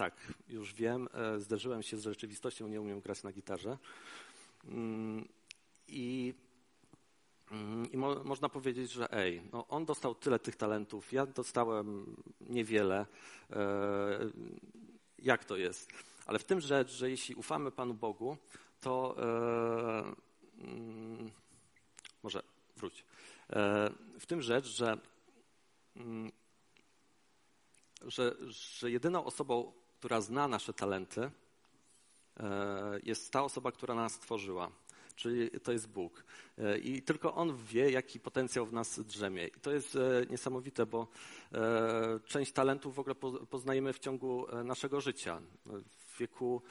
Mm, 0.00 0.10
tak, 0.10 0.32
już 0.48 0.74
wiem. 0.74 1.08
Zderzyłem 1.38 1.82
się 1.82 1.96
z 1.96 2.02
rzeczywistością, 2.02 2.68
nie 2.68 2.80
umiem 2.80 3.00
grać 3.00 3.22
na 3.22 3.32
gitarze. 3.32 3.78
Mm, 4.64 5.28
I 5.88 6.34
Mhm. 7.50 7.92
I 7.92 7.96
mo 7.96 8.24
można 8.24 8.48
powiedzieć, 8.48 8.92
że 8.92 9.12
ej, 9.12 9.42
no 9.52 9.66
on 9.68 9.84
dostał 9.84 10.14
tyle 10.14 10.38
tych 10.38 10.56
talentów, 10.56 11.12
ja 11.12 11.26
dostałem 11.26 12.16
niewiele. 12.40 13.06
E, 13.50 14.30
jak 15.18 15.44
to 15.44 15.56
jest? 15.56 15.90
Ale 16.26 16.38
w 16.38 16.44
tym 16.44 16.60
rzecz, 16.60 16.90
że 16.90 17.10
jeśli 17.10 17.34
ufamy 17.34 17.70
Panu 17.70 17.94
Bogu, 17.94 18.36
to 18.80 19.16
e, 19.18 20.14
mm, 20.58 21.30
może 22.22 22.42
wróć. 22.76 23.04
E, 23.50 23.90
w 24.20 24.26
tym 24.26 24.42
rzecz, 24.42 24.66
że, 24.66 24.98
mm, 25.96 26.32
że, 28.02 28.36
że 28.48 28.90
jedyną 28.90 29.24
osobą, 29.24 29.72
która 29.98 30.20
zna 30.20 30.48
nasze 30.48 30.72
talenty, 30.72 31.30
e, 32.40 33.00
jest 33.02 33.32
ta 33.32 33.44
osoba, 33.44 33.72
która 33.72 33.94
nas 33.94 34.12
stworzyła 34.12 34.70
czyli 35.18 35.50
to 35.50 35.72
jest 35.72 35.88
Bóg. 35.88 36.24
E, 36.58 36.78
I 36.78 37.02
tylko 37.02 37.34
On 37.34 37.56
wie, 37.56 37.90
jaki 37.90 38.20
potencjał 38.20 38.66
w 38.66 38.72
nas 38.72 39.00
drzemie. 39.00 39.46
I 39.46 39.60
to 39.60 39.72
jest 39.72 39.96
e, 39.96 40.26
niesamowite, 40.30 40.86
bo 40.86 41.08
część 42.24 42.52
talentów 42.52 42.94
w 42.94 42.98
ogóle 42.98 43.14
poznajemy 43.50 43.92
w 43.92 43.98
ciągu 43.98 44.46
naszego 44.64 45.00
życia. 45.00 45.40
W 45.66 46.18
wieku 46.18 46.62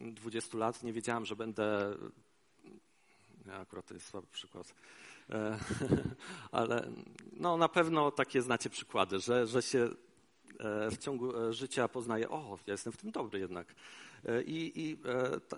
20 0.00 0.58
lat 0.58 0.82
nie 0.82 0.92
wiedziałem, 0.92 1.26
że 1.26 1.36
będę 1.36 1.96
Nie, 3.46 3.54
akurat 3.54 3.86
to 3.86 3.94
jest 3.94 4.06
słaby 4.06 4.26
przykład. 4.32 4.74
Ale 6.52 6.90
no, 7.32 7.56
na 7.56 7.68
pewno 7.68 8.10
takie 8.10 8.42
znacie 8.42 8.70
przykłady, 8.70 9.18
że, 9.18 9.46
że 9.46 9.62
się 9.62 9.88
w 10.90 10.98
ciągu 10.98 11.36
e, 11.36 11.52
życia 11.52 11.88
poznaje, 11.88 12.30
o, 12.30 12.58
ja 12.66 12.72
jestem 12.72 12.92
w 12.92 12.96
tym 12.96 13.10
dobry 13.10 13.38
jednak. 13.38 13.74
E, 14.28 14.42
I, 14.42 14.80
i 14.88 14.96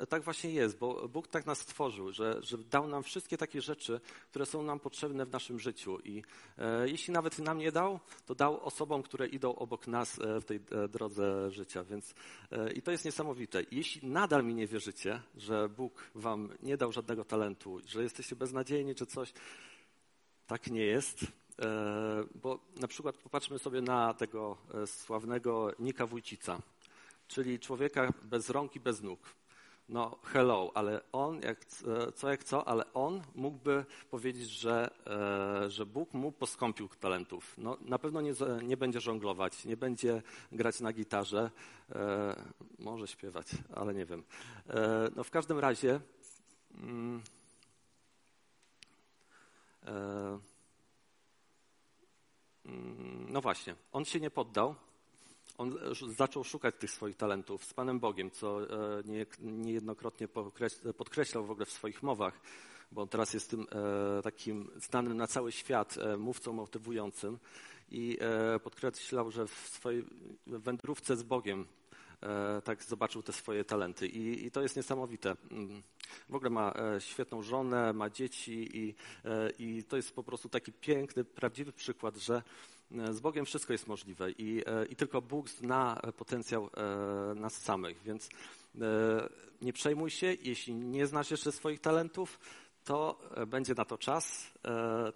e, 0.01 0.07
tak 0.07 0.23
właśnie 0.23 0.51
jest, 0.51 0.79
bo 0.79 1.09
Bóg 1.09 1.29
tak 1.29 1.47
nas 1.47 1.59
stworzył, 1.59 2.13
że, 2.13 2.43
że 2.43 2.59
dał 2.59 2.89
nam 2.89 3.03
wszystkie 3.03 3.37
takie 3.37 3.63
rzeczy, 3.63 4.01
które 4.31 4.47
są 4.47 4.63
nam 4.63 4.81
potrzebne 4.81 5.27
w 5.27 5.31
naszym 5.31 5.59
życiu. 5.59 5.99
I 6.05 6.23
e, 6.59 6.89
jeśli 6.89 7.13
nawet 7.13 7.39
nam 7.39 7.59
nie 7.59 7.73
dał, 7.73 8.01
to 8.27 8.35
dał 8.35 8.65
osobom, 8.65 9.03
które 9.03 9.27
idą 9.27 9.55
obok 9.55 9.87
nas 9.87 10.21
w 10.41 10.45
tej 10.45 10.61
drodze 10.91 11.51
życia. 11.51 11.85
Więc 11.85 12.15
i 12.75 12.83
to 12.83 12.91
jest 12.91 13.05
niesamowite. 13.05 13.63
Jeśli 13.71 14.09
nadal 14.09 14.45
mi 14.45 14.55
nie 14.55 14.67
wierzycie, 14.67 15.23
że 15.37 15.69
Bóg 15.69 16.11
wam 16.15 16.49
nie 16.63 16.77
dał 16.77 16.93
żadnego 16.93 17.25
talentu, 17.25 17.81
że 17.87 18.03
jesteście 18.03 18.37
beznadziejni 18.37 18.95
czy 18.95 19.07
coś, 19.07 19.33
tak 20.47 20.67
nie 20.67 20.85
jest. 20.85 21.27
Bo 22.35 22.59
na 22.77 22.89
przykład 22.89 23.17
popatrzmy 23.17 23.59
sobie 23.59 23.81
na 23.81 24.15
tego 24.15 24.57
sławnego 24.87 25.73
Nika 25.79 26.07
Wójcica 26.07 26.59
czyli 27.29 27.59
człowieka 27.59 28.13
bez 28.23 28.51
rąk 28.51 28.77
i 28.77 28.81
bez 28.81 29.03
nóg. 29.03 29.21
No 29.89 30.19
hello, 30.23 30.71
ale 30.75 31.01
on, 31.13 31.41
jak, 31.43 31.65
co 32.15 32.31
jak 32.31 32.45
co, 32.45 32.69
ale 32.69 32.93
on 32.93 33.23
mógłby 33.35 33.85
powiedzieć, 34.11 34.51
że, 34.51 34.91
e, 35.07 35.71
że 35.71 35.87
Bóg 35.87 36.15
mu 36.15 36.33
poskąpił 36.33 36.89
talentów. 36.89 37.55
No, 37.59 37.77
na 37.81 37.99
pewno 37.99 38.21
nie, 38.21 38.33
nie 38.63 38.77
będzie 38.77 39.01
żonglować, 39.01 39.65
nie 39.65 39.77
będzie 39.77 40.23
grać 40.53 40.81
na 40.81 40.93
gitarze, 40.93 41.51
e, 41.95 42.37
może 42.79 43.07
śpiewać, 43.07 43.47
ale 43.75 43.95
nie 43.95 44.07
wiem. 44.07 44.23
E, 44.69 45.11
no 45.17 45.25
w 45.25 45.31
każdym 45.31 45.59
razie 45.59 46.01
mm, 46.75 47.23
no 53.29 53.41
właśnie, 53.41 53.75
on 53.93 54.05
się 54.05 54.21
nie 54.21 54.31
poddał, 54.31 54.75
on 55.59 55.79
zaczął 56.17 56.45
szukać 56.45 56.75
tych 56.79 56.91
swoich 56.91 57.17
talentów 57.17 57.65
z 57.65 57.75
Panem 57.75 58.01
Bogiem, 58.01 58.31
co 58.31 58.63
e, 58.63 59.03
niejednokrotnie 59.41 60.29
podkreślał 60.97 61.45
w 61.45 61.51
ogóle 61.51 61.67
w 61.67 61.71
swoich 61.71 62.03
mowach, 62.03 62.41
bo 62.93 63.03
on 63.03 63.09
teraz 63.09 63.35
jest 63.35 63.51
tym 63.51 63.67
e, 64.19 64.23
takim 64.23 64.71
znanym 64.77 65.17
na 65.17 65.27
cały 65.27 65.53
świat 65.53 65.99
e, 65.99 66.17
mówcą 66.17 66.53
motywującym 66.53 67.39
i 67.91 68.19
podkreślał, 68.63 69.31
że 69.31 69.47
w 69.47 69.53
swojej 69.53 70.05
wędrówce 70.47 71.17
z 71.17 71.23
Bogiem 71.23 71.67
tak 72.65 72.85
zobaczył 72.85 73.23
te 73.23 73.33
swoje 73.33 73.65
talenty 73.65 74.07
I, 74.07 74.47
i, 74.47 74.51
to 74.51 74.63
jest 74.63 74.77
niesamowite. 74.77 75.37
Mm. 75.51 75.83
W 76.29 76.35
ogóle 76.35 76.51
ma 76.51 76.75
świetną 76.99 77.43
żonę, 77.43 77.93
ma 77.93 78.11
dzieci 78.11 78.79
i, 78.79 78.95
i 79.59 79.85
to 79.85 79.97
jest 79.97 80.15
po 80.15 80.23
prostu 80.23 80.49
taki 80.49 80.73
piękny, 80.73 81.25
prawdziwy 81.25 81.73
przykład, 81.73 82.17
że 82.17 82.43
E, 82.93 83.15
z 83.15 83.21
Bogiem 83.21 83.45
wszystko 83.45 83.73
jest 83.73 83.87
możliwe 83.87 84.31
i, 84.31 84.63
e, 84.67 84.87
i 84.87 84.97
tylko 84.97 85.23
Bóg 85.23 85.49
zna 85.49 86.01
potencjał 86.17 86.71
e, 86.77 87.35
nas 87.35 87.63
samych, 87.63 88.03
więc 88.03 88.29
nie 89.63 89.73
przejmuj 89.73 90.11
się, 90.11 90.37
jeśli 90.43 90.75
nie 90.75 91.07
znasz 91.07 91.31
jeszcze 91.31 91.53
swoich 91.53 91.81
talentów, 91.81 92.39
to 92.87 93.19
będzie 93.47 93.75
na 93.75 93.85
to 93.85 93.99
czas. 93.99 94.53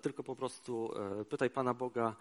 Tylko 0.03 0.23
po 0.23 0.37
prostu 0.37 0.95
pytaj 1.29 1.51
Pana 1.51 1.75
Boga, 1.75 2.17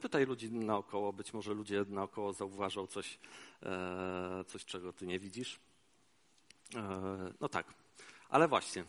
pytaj 0.00 0.26
ludzi 0.26 0.52
naokoło. 0.52 1.12
Być 1.12 1.32
może 1.32 1.54
ludzie 1.54 1.84
naokoło 1.88 2.32
zauważą 2.32 2.86
coś, 2.86 3.18
coś 4.46 4.64
czego 4.64 4.92
Ty 4.92 5.06
nie 5.06 5.18
widzisz. 5.18 5.60
No 7.40 7.48
tak, 7.48 7.74
ale 8.28 8.48
właśnie. 8.48 8.84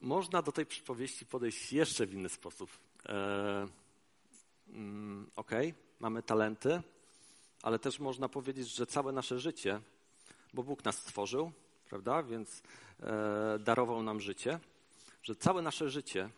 Można 0.00 0.42
do 0.42 0.52
tej 0.52 0.66
przypowieści 0.66 1.26
podejść 1.26 1.72
jeszcze 1.72 2.06
w 2.06 2.14
inny 2.14 2.28
sposób. 2.28 2.70
Mm, 4.68 5.30
ok, 5.36 5.50
mamy 6.00 6.22
talenty, 6.22 6.82
ale 7.62 7.78
też 7.78 7.98
można 7.98 8.28
powiedzieć, 8.28 8.68
że 8.68 8.86
całe 8.86 9.12
nasze 9.12 9.38
życie, 9.38 9.80
bo 10.54 10.62
Bóg 10.62 10.84
nas 10.84 10.98
stworzył, 10.98 11.52
prawda, 11.88 12.22
więc 12.22 12.62
e, 13.00 13.58
darował 13.58 14.02
nam 14.02 14.20
życie, 14.20 14.60
że 15.26 15.36
całe 15.36 15.62
nasze 15.62 15.90
życie 15.90 16.30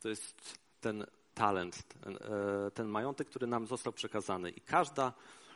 to 0.00 0.08
jest 0.08 0.58
ten 0.80 1.06
talent, 1.34 1.82
ten, 1.82 2.16
e, 2.16 2.70
ten 2.70 2.88
majątek, 2.88 3.28
który 3.28 3.46
nam 3.46 3.66
został 3.66 3.92
przekazany. 3.92 4.50
I 4.50 4.60
każda 4.60 5.12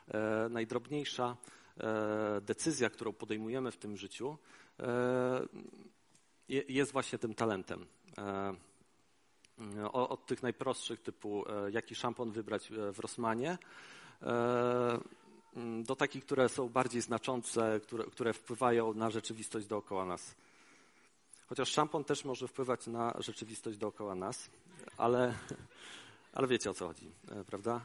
e, 0.08 0.48
najdrobniejsza 0.48 1.36
e, 1.76 2.40
decyzja, 2.40 2.90
którą 2.90 3.12
podejmujemy 3.12 3.70
w 3.70 3.76
tym 3.76 3.96
życiu, 3.96 4.38
jest 6.48 6.92
właśnie 6.92 7.18
tym 7.18 7.34
talentem. 7.34 7.86
Od 9.92 10.26
tych 10.26 10.42
najprostszych, 10.42 11.02
typu 11.02 11.44
jaki 11.70 11.94
szampon 11.94 12.30
wybrać 12.30 12.70
w 12.92 12.98
Rossmanie, 12.98 13.58
e, 14.22 14.98
do 15.82 15.96
takich, 15.96 16.24
które 16.24 16.48
są 16.48 16.68
bardziej 16.68 17.02
znaczące, 17.02 17.80
które, 17.80 18.04
które 18.04 18.32
wpływają 18.32 18.94
na 18.94 19.10
rzeczywistość 19.10 19.66
dookoła 19.66 20.04
nas. 20.04 20.34
Chociaż 21.54 21.70
szampon 21.70 22.04
też 22.04 22.24
może 22.24 22.48
wpływać 22.48 22.86
na 22.86 23.14
rzeczywistość 23.18 23.78
dookoła 23.78 24.14
nas, 24.14 24.50
ale, 24.98 25.34
ale 26.32 26.46
wiecie 26.46 26.70
o 26.70 26.74
co 26.74 26.86
chodzi, 26.86 27.10
prawda? 27.46 27.80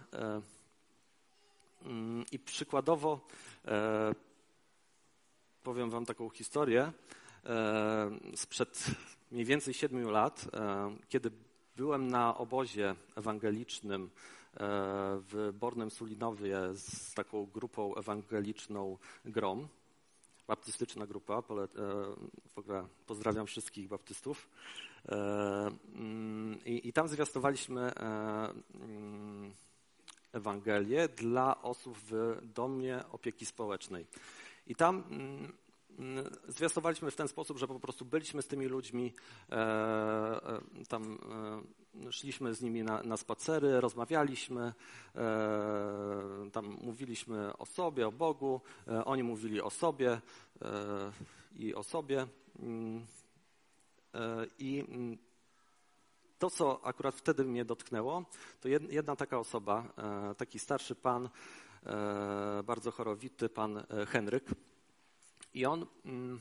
Mm, 1.86 2.26
I 2.32 2.40
przykładowo 2.40 3.20
powiem 5.64 5.90
Wam 5.90 6.06
taką 6.06 6.30
historię 6.30 6.92
sprzed 8.36 8.86
mniej 9.32 9.46
więcej 9.46 9.74
siedmiu 9.74 10.10
lat, 10.10 10.46
kiedy 11.10 11.32
Byłem 11.80 12.08
na 12.08 12.38
obozie 12.38 12.96
ewangelicznym 13.16 14.04
e, 14.04 14.10
w 15.20 15.52
Bornem 15.54 15.92
Sulinowie 15.92 16.58
z 16.74 17.14
taką 17.14 17.46
grupą 17.46 17.96
ewangeliczną 17.96 18.98
GROM, 19.26 19.68
baptystyczna 20.50 21.08
grupa. 21.08 21.38
E, 21.38 21.42
w 22.50 22.58
ogóle 22.58 22.88
pozdrawiam 23.08 23.46
wszystkich 23.46 23.88
baptystów. 23.88 24.50
E, 25.10 25.16
mm, 25.96 26.60
I, 26.66 26.88
i 26.88 26.94
tam 26.94 27.08
zwiastowaliśmy 27.08 27.96
mm, 27.96 29.54
Ewangelię 30.34 31.08
dla 31.08 31.62
osób 31.62 31.98
w 32.10 32.38
domie 32.44 33.04
opieki 33.12 33.46
społecznej. 33.46 34.06
I 34.68 34.76
tam 34.76 35.04
mm, 35.10 35.54
zwiastowaliśmy 36.48 37.12
w 37.12 37.16
ten 37.16 37.28
sposób, 37.28 37.58
że 37.58 37.68
po 37.68 37.80
prostu 37.80 38.06
byliśmy 38.06 38.42
z 38.42 38.48
tymi 38.48 38.66
ludźmi, 38.66 39.14
e, 39.50 39.56
e, 39.56 40.62
tam 40.88 41.14
e, 41.14 41.79
szliśmy 42.12 42.54
z 42.54 42.62
nimi 42.62 42.84
na, 42.84 43.04
na 43.04 43.18
spacery, 43.18 43.82
rozmawialiśmy, 43.82 44.74
tam 46.52 46.78
mówiliśmy 46.82 47.58
o 47.58 47.66
sobie, 47.66 48.08
o 48.08 48.12
Bogu, 48.12 48.62
oni 49.06 49.24
mówili 49.24 49.62
o 49.62 49.70
sobie 49.70 50.22
i 51.56 51.76
o 51.76 51.84
sobie. 51.84 52.28
Mm, 52.60 53.06
I 54.60 54.86
mm, 54.90 55.18
to, 56.40 56.50
co 56.50 56.86
akurat 56.86 57.16
wtedy 57.16 57.44
mnie 57.44 57.66
dotknęło, 57.66 58.26
to 58.62 58.68
jedna 58.68 59.16
taka 59.16 59.40
osoba, 59.40 59.94
taki 60.38 60.60
starszy 60.60 60.96
pan, 60.96 61.30
bardzo 62.64 62.92
chorowity, 62.92 63.50
pan 63.50 63.84
Henryk, 64.08 64.44
i 65.54 65.66
on, 65.66 65.86
mm, 66.06 66.40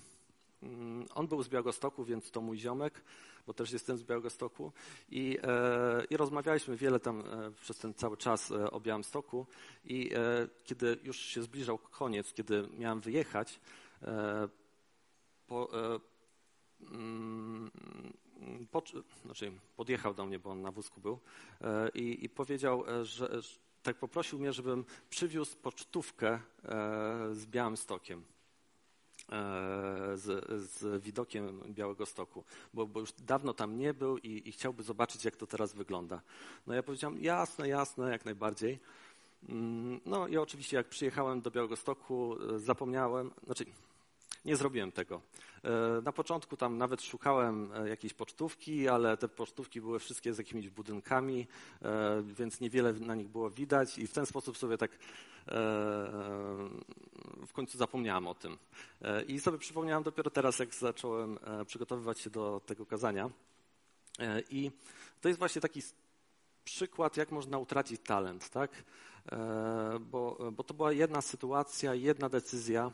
on 1.15 1.29
był 1.29 1.43
z 1.43 1.49
Białegostoku, 1.49 2.05
więc 2.05 2.31
to 2.31 2.41
mój 2.41 2.59
ziomek, 2.59 3.03
bo 3.47 3.55
też 3.55 3.73
jestem 3.73 3.99
z 3.99 4.03
Białegostoku. 4.03 4.73
I, 5.11 5.39
e, 5.43 6.05
i 6.11 6.17
rozmawialiśmy 6.17 6.77
wiele 6.77 7.01
tam 7.01 7.21
e, 7.21 7.51
przez 7.51 7.79
ten 7.79 7.95
cały 7.95 8.17
czas 8.17 8.51
e, 8.51 8.71
o 8.71 8.81
Białymstoku. 8.81 9.47
I 9.85 10.11
kiedy 10.65 10.99
już 11.03 11.19
się 11.19 11.43
zbliżał 11.43 11.79
koniec, 11.79 12.33
kiedy 12.33 12.69
miałem 12.79 13.01
wyjechać, 13.01 13.61
po, 15.47 15.71
mm, 16.81 17.71
po, 18.71 18.83
znaczy 19.25 19.53
podjechał 19.77 20.15
do 20.15 20.27
mnie, 20.27 20.39
bo 20.39 20.51
on 20.51 20.63
na 20.63 20.71
wózku 20.71 21.01
był 21.01 21.19
i, 21.95 22.25
i 22.25 22.29
powiedział, 22.29 22.85
że 23.03 23.41
tak 23.83 23.97
poprosił 23.97 24.39
mnie, 24.39 24.53
żebym 24.53 24.85
przywiózł 25.11 25.57
pocztówkę 25.57 26.41
z 27.33 27.47
Białymstokiem. 27.47 28.25
E, 29.33 29.68
z, 30.19 30.47
z 30.71 31.03
widokiem 31.03 31.61
Białego 31.69 32.07
Stoku, 32.07 32.45
bo, 32.75 32.87
bo, 32.87 33.01
już 33.01 33.13
dawno 33.13 33.55
tam 33.55 33.79
nie 33.79 33.95
był 33.95 34.19
i, 34.19 34.49
i 34.49 34.53
chciałby 34.53 34.83
zobaczyć, 34.83 35.25
jak 35.25 35.37
to 35.37 35.47
teraz 35.47 35.75
wygląda. 35.75 36.21
No 36.67 36.75
ja 36.75 36.83
powiedziałem, 36.83 37.23
jasne, 37.23 37.69
jasne, 37.69 38.11
jak 38.11 38.25
najbardziej. 38.25 38.79
Mm, 39.49 40.01
no 40.07 40.29
i 40.29 40.37
oczywiście 40.37 40.77
jak 40.77 40.89
przyjechałem 40.89 41.41
do 41.41 41.51
Białego 41.51 41.77
Stoku, 41.77 42.37
e, 42.55 42.59
zapomniałem, 42.59 43.31
znaczy 43.45 43.65
Nie 44.45 44.57
zrobiłem 44.57 44.93
tego. 44.93 45.21
E, 45.65 46.03
na 46.03 46.13
początku 46.13 46.57
tam 46.57 46.79
nawet 46.79 47.03
szukałem 47.03 47.73
e, 47.73 47.89
jakiejś 47.89 48.15
pocztówki, 48.15 48.89
ale 48.89 49.17
te 49.17 49.29
pocztówki 49.29 49.81
były 49.81 49.99
wszystkie 49.99 50.35
z 50.35 50.39
jakimiś 50.39 50.71
budynkami, 50.71 51.47
e, 51.83 52.23
więc 52.23 52.61
niewiele 52.61 52.93
na 52.93 53.15
nich 53.15 53.29
było 53.29 53.51
widać 53.51 53.99
i 53.99 54.07
w 54.07 54.13
ten 54.13 54.27
sposób 54.27 54.59
sobie 54.59 54.79
tak 54.79 54.91
w 57.47 57.53
końcu 57.53 57.79
zapomniałem 57.79 58.27
o 58.27 58.35
tym. 58.35 58.59
I 59.29 59.41
sobie 59.41 59.59
przypomniałem 59.59 60.03
dopiero 60.03 60.31
teraz, 60.31 60.59
jak 60.59 60.75
zacząłem 60.75 61.39
przygotowywać 61.67 62.21
się 62.21 62.31
do 62.31 62.61
tego 62.67 62.87
kazania. 62.87 63.31
I 64.51 64.71
to 65.21 65.29
jest 65.29 65.39
właśnie 65.39 65.61
taki 65.61 65.83
przykład, 66.65 67.17
jak 67.17 67.31
można 67.31 67.59
utracić 67.59 68.01
talent, 68.05 68.51
tak? 68.51 68.85
Bo, 70.01 70.39
bo 70.53 70.65
to 70.65 70.75
była 70.75 70.93
jedna 70.93 71.23
sytuacja, 71.23 71.95
jedna 71.95 72.29
decyzja, 72.29 72.91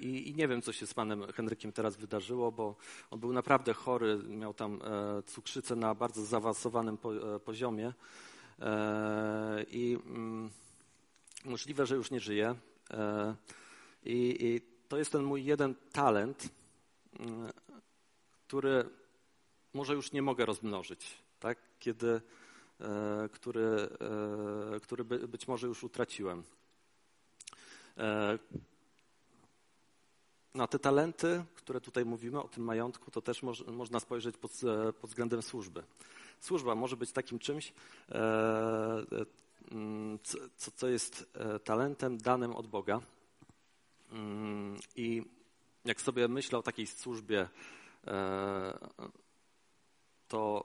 I, 0.00 0.28
I, 0.30 0.34
nie 0.34 0.48
wiem, 0.48 0.62
co 0.62 0.72
się 0.72 0.86
z 0.86 0.94
panem 0.94 1.32
Henrykiem 1.32 1.72
teraz 1.72 1.96
wydarzyło, 1.96 2.52
bo 2.52 2.76
on 3.10 3.20
był 3.20 3.32
naprawdę 3.32 3.74
chory, 3.74 4.18
miał 4.28 4.54
tam 4.54 4.80
e, 4.82 5.22
cukrzycę 5.22 5.76
na 5.76 5.94
bardzo 5.94 6.24
zaawansowanym 6.24 6.98
e, 7.34 7.40
poziomie 7.40 7.92
i 9.70 9.98
mm, 10.06 10.50
możliwe, 11.44 11.86
że 11.86 11.96
już 11.96 12.10
nie 12.10 12.20
żyje. 12.20 12.54
I, 14.04 14.36
I, 14.40 14.60
to 14.88 14.98
jest 14.98 15.12
ten 15.12 15.22
mój 15.22 15.44
jeden 15.44 15.74
talent, 15.92 16.48
mm, 17.20 17.52
który 18.46 18.84
może 19.74 19.94
już 19.94 20.12
nie 20.12 20.22
mogę 20.22 20.46
rozmnożyć, 20.46 21.18
tak? 21.40 21.58
Kiedy, 21.78 22.20
który, 23.32 23.88
który 24.82 25.04
być 25.04 25.48
może 25.48 25.66
już 25.66 25.84
utraciłem 25.84 26.42
na 30.54 30.66
te 30.66 30.78
talenty, 30.78 31.44
które 31.54 31.80
tutaj 31.80 32.04
mówimy, 32.04 32.42
o 32.42 32.48
tym 32.48 32.64
majątku, 32.64 33.10
to 33.10 33.22
też 33.22 33.42
moż, 33.42 33.66
można 33.66 34.00
spojrzeć 34.00 34.36
pod, 34.36 34.52
e, 34.52 34.92
pod, 34.92 35.10
względem 35.10 35.42
służby. 35.42 35.82
Służba 36.40 36.74
może 36.74 36.96
być 36.96 37.12
takim 37.12 37.38
czymś, 37.38 37.72
e, 38.08 38.14
e, 38.14 39.04
mm, 39.70 40.18
co, 40.56 40.70
co 40.76 40.88
jest 40.88 41.26
e, 41.34 41.58
talentem 41.58 42.18
danym 42.18 42.56
od 42.56 42.66
Boga. 42.66 43.00
Mm, 44.12 44.76
I 44.96 45.22
jak 45.84 46.00
sobie 46.00 46.28
myślę 46.28 46.58
o 46.58 46.62
takiej 46.62 46.86
służbie, 46.86 47.48
to 50.28 50.64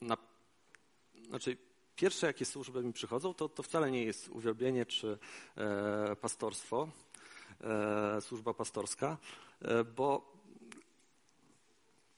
na, 0.00 0.16
znaczy 1.28 1.56
pierwsze, 1.96 2.26
jakie 2.26 2.44
służby 2.44 2.82
mi 2.82 2.92
przychodzą, 2.92 3.34
to, 3.34 3.48
to 3.48 3.62
wcale 3.62 3.90
nie 3.90 4.04
jest 4.04 4.28
uwielbienie 4.28 4.86
czy 4.86 5.18
pastorstwo, 6.20 6.88
służba 8.20 8.54
pastorska, 8.54 9.16
e, 9.62 9.84
bo, 9.84 10.32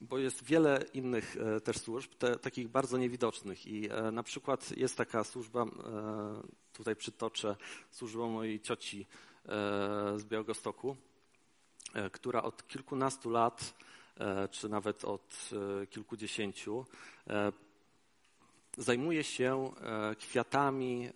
bo 0.00 0.18
jest 0.18 0.44
wiele 0.44 0.84
innych 0.94 1.36
e, 1.36 1.60
też 1.60 1.78
służb, 1.78 2.14
te, 2.14 2.36
takich 2.36 2.68
bardzo 2.68 2.98
niewidocznych. 2.98 3.66
I 3.66 3.88
na 4.12 4.22
przykład 4.22 4.76
jest 4.76 4.96
taka 4.96 5.24
służba, 5.24 5.66
tutaj 6.72 6.96
przytoczę 6.96 7.56
służbę 7.90 8.26
mojej 8.26 8.60
cioci 8.60 9.06
z 10.16 10.24
Białegostoku, 10.24 10.96
która 12.12 12.42
od 12.42 12.68
kilkunastu 12.68 13.30
lat, 13.30 13.74
czy 14.50 14.68
nawet 14.68 15.04
od 15.04 15.50
kilkudziesięciu, 15.90 16.86
zajmuje 18.78 19.24
się 19.24 19.72
kwiatami, 20.18 21.10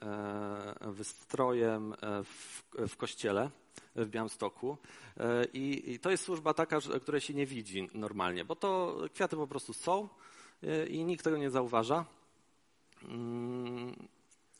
wystrojem 0.80 1.94
w, 2.24 2.62
w 2.88 2.96
kościele 2.96 3.50
w 3.96 4.08
Białymstoku. 4.08 4.76
E, 5.16 5.44
I, 5.44 5.92
I, 5.92 5.98
to 5.98 6.10
jest 6.10 6.24
służba 6.24 6.54
taka, 6.54 6.78
której 7.02 7.20
się 7.20 7.34
nie 7.34 7.46
widzi 7.46 7.88
normalnie, 7.94 8.44
bo 8.44 8.56
to 8.56 8.98
kwiaty 9.14 9.36
po 9.36 9.46
prostu 9.46 9.72
są 9.72 10.08
e, 10.62 10.86
i 10.86 11.04
nikt 11.04 11.24
tego 11.24 11.36
nie 11.36 11.50
zauważa. 11.50 12.04
Mm, 13.02 14.08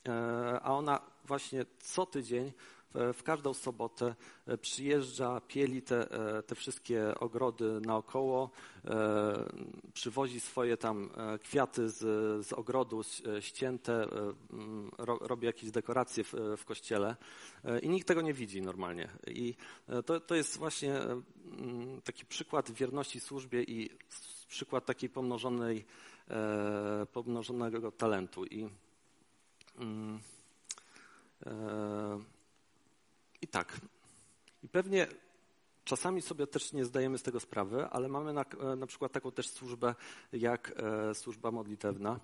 e, 0.09 0.61
a 0.63 0.73
ona 0.73 1.01
właśnie 1.25 1.67
co 1.79 2.07
tydzień 2.07 2.53
w 2.95 3.23
każdą 3.23 3.55
sobotę 3.55 4.15
e, 4.47 4.59
przyjeżdża, 4.59 5.41
pieli 5.41 5.83
te, 5.83 6.11
e, 6.39 6.43
te 6.43 6.55
wszystkie 6.55 7.15
ogrody 7.21 7.81
naokoło, 7.81 8.51
e, 8.85 9.45
przywozi 9.93 10.41
swoje 10.41 10.77
tam 10.77 11.11
kwiaty 11.43 11.89
z, 11.89 11.99
z 12.47 12.53
ogrodu 12.53 13.03
ścięte, 13.41 14.07
robi 14.99 15.47
jakieś 15.47 15.71
dekoracje 15.71 16.25
w, 16.25 16.35
w 16.57 16.65
kościele 16.65 17.17
i 17.83 17.89
nikt 17.89 18.09
tego 18.09 18.23
nie 18.23 18.33
widzi 18.33 18.63
normalnie. 18.63 19.09
I 19.27 19.55
to, 20.07 20.21
to 20.21 20.35
jest 20.35 20.57
właśnie 20.57 21.01
taki 22.05 22.27
przykład 22.27 22.71
wierności 22.71 23.21
służbie 23.21 23.63
i 23.63 23.91
przykład 24.49 24.87
takiej 24.87 25.09
pomnożonej, 25.09 25.85
pomnożonego 27.13 27.93
talentu. 27.93 28.45
I, 28.45 28.69
i 33.43 33.49
tak. 33.49 33.81
I 34.63 34.69
pewnie 34.69 35.07
czasami 35.85 36.23
sobie 36.23 36.47
też 36.47 36.73
nie 36.73 36.85
zdajemy 36.85 37.19
z 37.19 37.23
tego 37.23 37.41
sprawy, 37.41 37.87
ale 37.87 38.09
mamy 38.09 38.33
na, 38.33 38.45
na 38.77 38.87
przykład 38.87 39.13
taką 39.13 39.33
też 39.33 39.51
służbę 39.51 39.95
jak 40.33 40.73
e, 40.77 41.15
służba 41.15 41.51
modlitewna. 41.51 42.21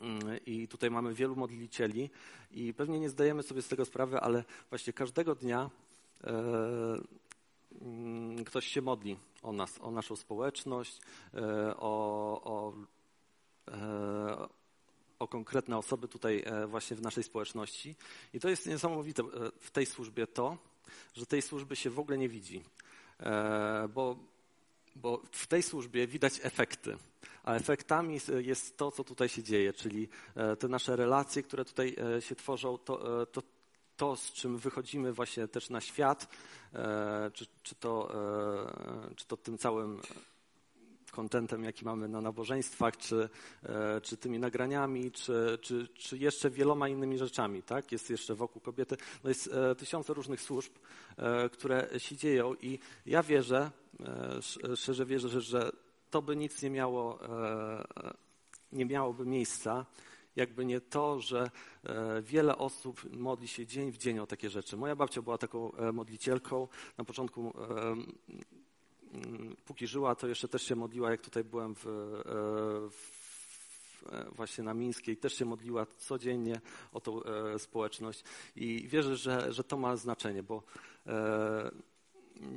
Mm, 0.00 0.38
I 0.46 0.68
tutaj 0.68 0.90
mamy 0.90 1.14
wielu 1.14 1.36
modlicieli 1.36 2.10
i 2.50 2.74
pewnie 2.74 3.00
nie 3.00 3.08
zdajemy 3.08 3.42
sobie 3.42 3.62
z 3.62 3.68
tego 3.68 3.84
sprawy, 3.84 4.20
ale 4.20 4.44
właśnie 4.70 4.92
każdego 4.92 5.34
dnia 5.34 5.70
e, 6.24 6.30
mm, 7.82 8.44
ktoś 8.44 8.66
się 8.66 8.82
modli 8.82 9.16
o 9.42 9.52
nas, 9.52 9.78
o 9.80 9.90
naszą 9.90 10.16
społeczność, 10.16 11.00
e, 11.34 11.76
o, 11.76 11.92
o, 12.44 12.72
e, 13.68 14.48
o 15.20 15.28
konkretne 15.28 15.78
osoby 15.78 16.08
tutaj 16.08 16.42
e, 16.46 16.66
właśnie 16.66 16.96
w 16.96 17.02
naszej 17.02 17.24
społeczności. 17.24 17.96
I 18.34 18.40
to 18.40 18.48
jest 18.48 18.66
niesamowite 18.66 19.22
e, 19.22 19.26
w 19.60 19.70
tej 19.70 19.86
służbie 19.86 20.26
to, 20.26 20.58
że 21.14 21.26
tej 21.26 21.42
służby 21.42 21.76
się 21.76 21.90
w 21.90 21.98
ogóle 21.98 22.18
nie 22.18 22.28
widzi. 22.28 22.62
E, 23.20 23.88
bo, 23.94 24.16
bo 24.96 25.22
w 25.32 25.46
tej 25.46 25.62
służbie 25.62 26.06
widać 26.06 26.40
efekty. 26.42 26.96
A 27.44 27.54
efektami 27.54 28.20
jest 28.38 28.76
to, 28.76 28.90
co 28.90 29.04
tutaj 29.04 29.28
się 29.28 29.42
dzieje, 29.42 29.72
czyli 29.72 30.08
te 30.58 30.68
nasze 30.68 30.96
relacje, 30.96 31.42
które 31.42 31.64
tutaj 31.64 31.96
się 32.20 32.34
tworzą, 32.34 32.78
to, 32.78 33.26
to, 33.26 33.42
to 33.96 34.16
z 34.16 34.32
czym 34.32 34.58
wychodzimy 34.58 35.12
właśnie 35.12 35.48
też 35.48 35.70
na 35.70 35.80
świat, 35.80 36.28
czy, 37.32 37.46
czy, 37.62 37.74
to, 37.74 38.12
czy 39.16 39.26
to 39.26 39.36
tym 39.36 39.58
całym 39.58 40.00
kontentem, 41.10 41.64
jaki 41.64 41.84
mamy 41.84 42.08
na 42.08 42.20
nabożeństwach, 42.20 42.96
czy, 42.96 43.28
e, 43.62 44.00
czy 44.00 44.16
tymi 44.16 44.38
nagraniami, 44.38 45.12
czy, 45.12 45.58
czy, 45.62 45.88
czy 45.88 46.18
jeszcze 46.18 46.50
wieloma 46.50 46.88
innymi 46.88 47.18
rzeczami. 47.18 47.62
Tak? 47.62 47.92
Jest 47.92 48.10
jeszcze 48.10 48.34
wokół 48.34 48.62
kobiety. 48.62 48.96
No 49.24 49.30
jest 49.30 49.46
e, 49.52 49.74
tysiące 49.74 50.14
różnych 50.14 50.40
służb, 50.40 50.72
e, 51.16 51.48
które 51.48 51.88
się 51.98 52.16
dzieją 52.16 52.54
i 52.54 52.78
ja 53.06 53.22
wierzę, 53.22 53.70
szczerze 54.74 55.06
wierzę, 55.06 55.40
że, 55.40 55.72
to 56.10 56.22
by 56.22 56.36
nic 56.36 56.62
nie 56.62 56.70
miało, 56.70 57.18
nie 58.72 58.86
miałoby 58.86 59.26
miejsca, 59.26 59.86
jakby 60.36 60.64
nie 60.64 60.80
to, 60.80 61.20
że 61.20 61.50
wiele 62.22 62.58
osób 62.58 63.04
modli 63.12 63.48
się 63.48 63.66
dzień 63.66 63.92
w 63.92 63.98
dzień 63.98 64.18
o 64.18 64.26
takie 64.26 64.50
rzeczy. 64.50 64.76
Moja 64.76 64.96
babcia 64.96 65.22
była 65.22 65.38
taką 65.38 65.72
modlicielką. 65.92 66.68
Na 66.98 67.04
początku 67.04 67.52
póki 69.64 69.86
żyła, 69.86 70.14
to 70.14 70.28
jeszcze 70.28 70.48
też 70.48 70.62
się 70.62 70.76
modliła, 70.76 71.10
jak 71.10 71.20
tutaj 71.20 71.44
byłem 71.44 71.74
w, 71.74 71.86
e, 71.86 71.90
w 72.90 74.12
e, 74.12 74.30
właśnie 74.30 74.64
na 74.64 74.74
Mińskiej, 74.74 75.16
też 75.16 75.34
się 75.34 75.44
modliła 75.44 75.86
codziennie 75.98 76.60
o 76.92 77.00
tą 77.00 77.22
e, 77.22 77.58
społeczność 77.58 78.24
i 78.56 78.88
wierzę, 78.88 79.16
że, 79.16 79.52
że 79.52 79.64
to 79.64 79.76
ma 79.76 79.96
znaczenie, 79.96 80.42
bo 80.42 80.62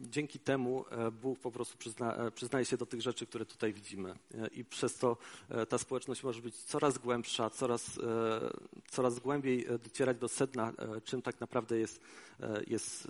dzięki 0.01 0.39
temu 0.39 0.85
Bóg 1.21 1.39
po 1.39 1.51
prostu 1.51 1.77
przyzna, 1.77 2.31
przyznaje 2.31 2.65
się 2.65 2.77
do 2.77 2.85
tych 2.85 3.01
rzeczy, 3.01 3.27
które 3.27 3.45
tutaj 3.45 3.73
widzimy. 3.73 4.15
I 4.51 4.65
przez 4.65 4.97
to 4.97 5.17
ta 5.69 5.77
społeczność 5.77 6.23
może 6.23 6.41
być 6.41 6.55
coraz 6.55 6.97
głębsza, 6.97 7.49
coraz, 7.49 7.99
coraz 8.91 9.19
głębiej 9.19 9.65
docierać 9.83 10.17
do 10.17 10.27
sedna, 10.27 10.73
czym 11.03 11.21
tak 11.21 11.39
naprawdę 11.39 11.77
jest, 11.77 12.01
jest, 12.67 13.07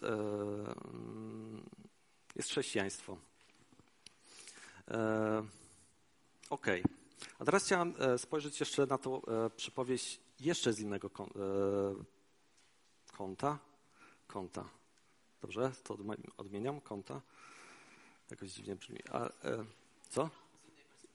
jest 2.36 2.50
chrześcijaństwo. 2.50 3.18
E, 4.92 5.44
OK. 6.50 6.68
A 7.40 7.46
teraz 7.46 7.66
chciałem 7.66 7.94
e, 8.00 8.18
spojrzeć 8.18 8.60
jeszcze 8.60 8.86
na 8.86 8.98
tą 8.98 9.26
e, 9.26 9.50
przypowieść 9.50 10.20
jeszcze 10.40 10.74
z 10.74 10.80
innego 10.80 11.10
kąta. 13.18 13.60
Kąta. 14.28 14.70
Dobrze? 15.42 15.72
To 15.84 15.98
odmieniam? 16.38 16.82
Kąta? 16.82 17.22
Jakoś 18.32 18.52
dziwnie 18.52 18.76
brzmi. 18.76 19.00
A, 19.12 19.30
co? 20.10 20.30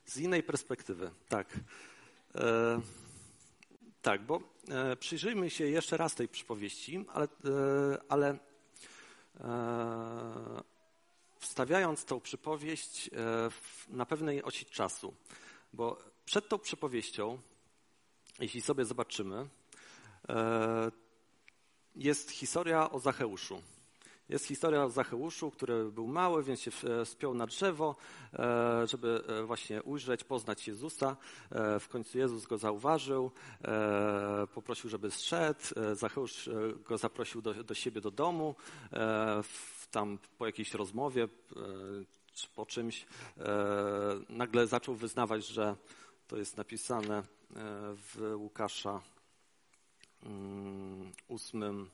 Z 0.07 0.17
innej 0.17 0.43
perspektywy, 0.43 1.11
tak. 1.29 1.59
Tak, 4.03 4.23
bo 4.23 4.41
przyjrzyjmy 5.01 5.51
się 5.51 5.67
jeszcze 5.67 5.97
raz 5.97 6.15
tej 6.15 6.29
przypowieści, 6.29 7.05
ale, 7.09 7.29
ale 8.09 8.39
wstawiając 11.39 12.05
tą 12.05 12.21
przypowieść 12.21 13.11
na 13.89 14.07
pewnej 14.07 14.43
osi 14.43 14.67
czasu. 14.67 15.15
Bo 15.73 15.99
przed 16.25 16.49
tą 16.49 16.59
przypowieścią, 16.59 17.39
jeśli 18.41 18.61
sobie 18.61 18.85
zobaczymy, 18.85 19.49
jest 21.97 22.31
historia 22.31 22.91
o 22.91 23.01
Zacheuszu. 23.01 23.63
Jest 24.29 24.47
historia 24.47 24.85
o 24.85 24.91
Zacheuszu, 24.91 25.51
który 25.51 25.85
był 25.93 26.07
mały, 26.07 26.43
więc 26.43 26.61
się 26.61 26.71
spiął 27.05 27.35
na 27.35 27.47
drzewo, 27.47 27.97
e, 28.33 28.87
żeby 28.87 29.25
e, 29.29 29.43
właśnie 29.43 29.83
ujrzeć, 29.83 30.25
poznać 30.25 30.69
Jezusa. 30.69 31.17
E, 31.51 31.81
w 31.81 31.89
końcu 31.89 32.19
Jezus 32.19 32.47
go 32.47 32.59
zauważył, 32.59 33.31
poprosił, 34.55 34.91
żeby 34.91 35.11
zszedł. 35.11 35.61
Zacheusz 35.93 36.51
go 36.89 36.99
zaprosił 36.99 37.43
do, 37.43 37.55
do 37.55 37.75
siebie 37.75 38.01
do 38.01 38.11
domu. 38.11 38.55
Tam 39.91 40.19
po 40.39 40.47
jakiejś 40.47 40.75
rozmowie 40.75 41.29
czy 42.33 42.49
po 42.49 42.67
czymś 42.67 43.07
nagle 44.29 44.67
zaczął 44.67 44.95
wyznawać, 44.95 45.47
że 45.47 45.77
to 46.29 46.37
jest 46.37 46.57
napisane 46.57 47.23
w 47.95 48.35
Łukasza 48.37 49.01
mm, 50.23 51.13
ósmym 51.29 51.91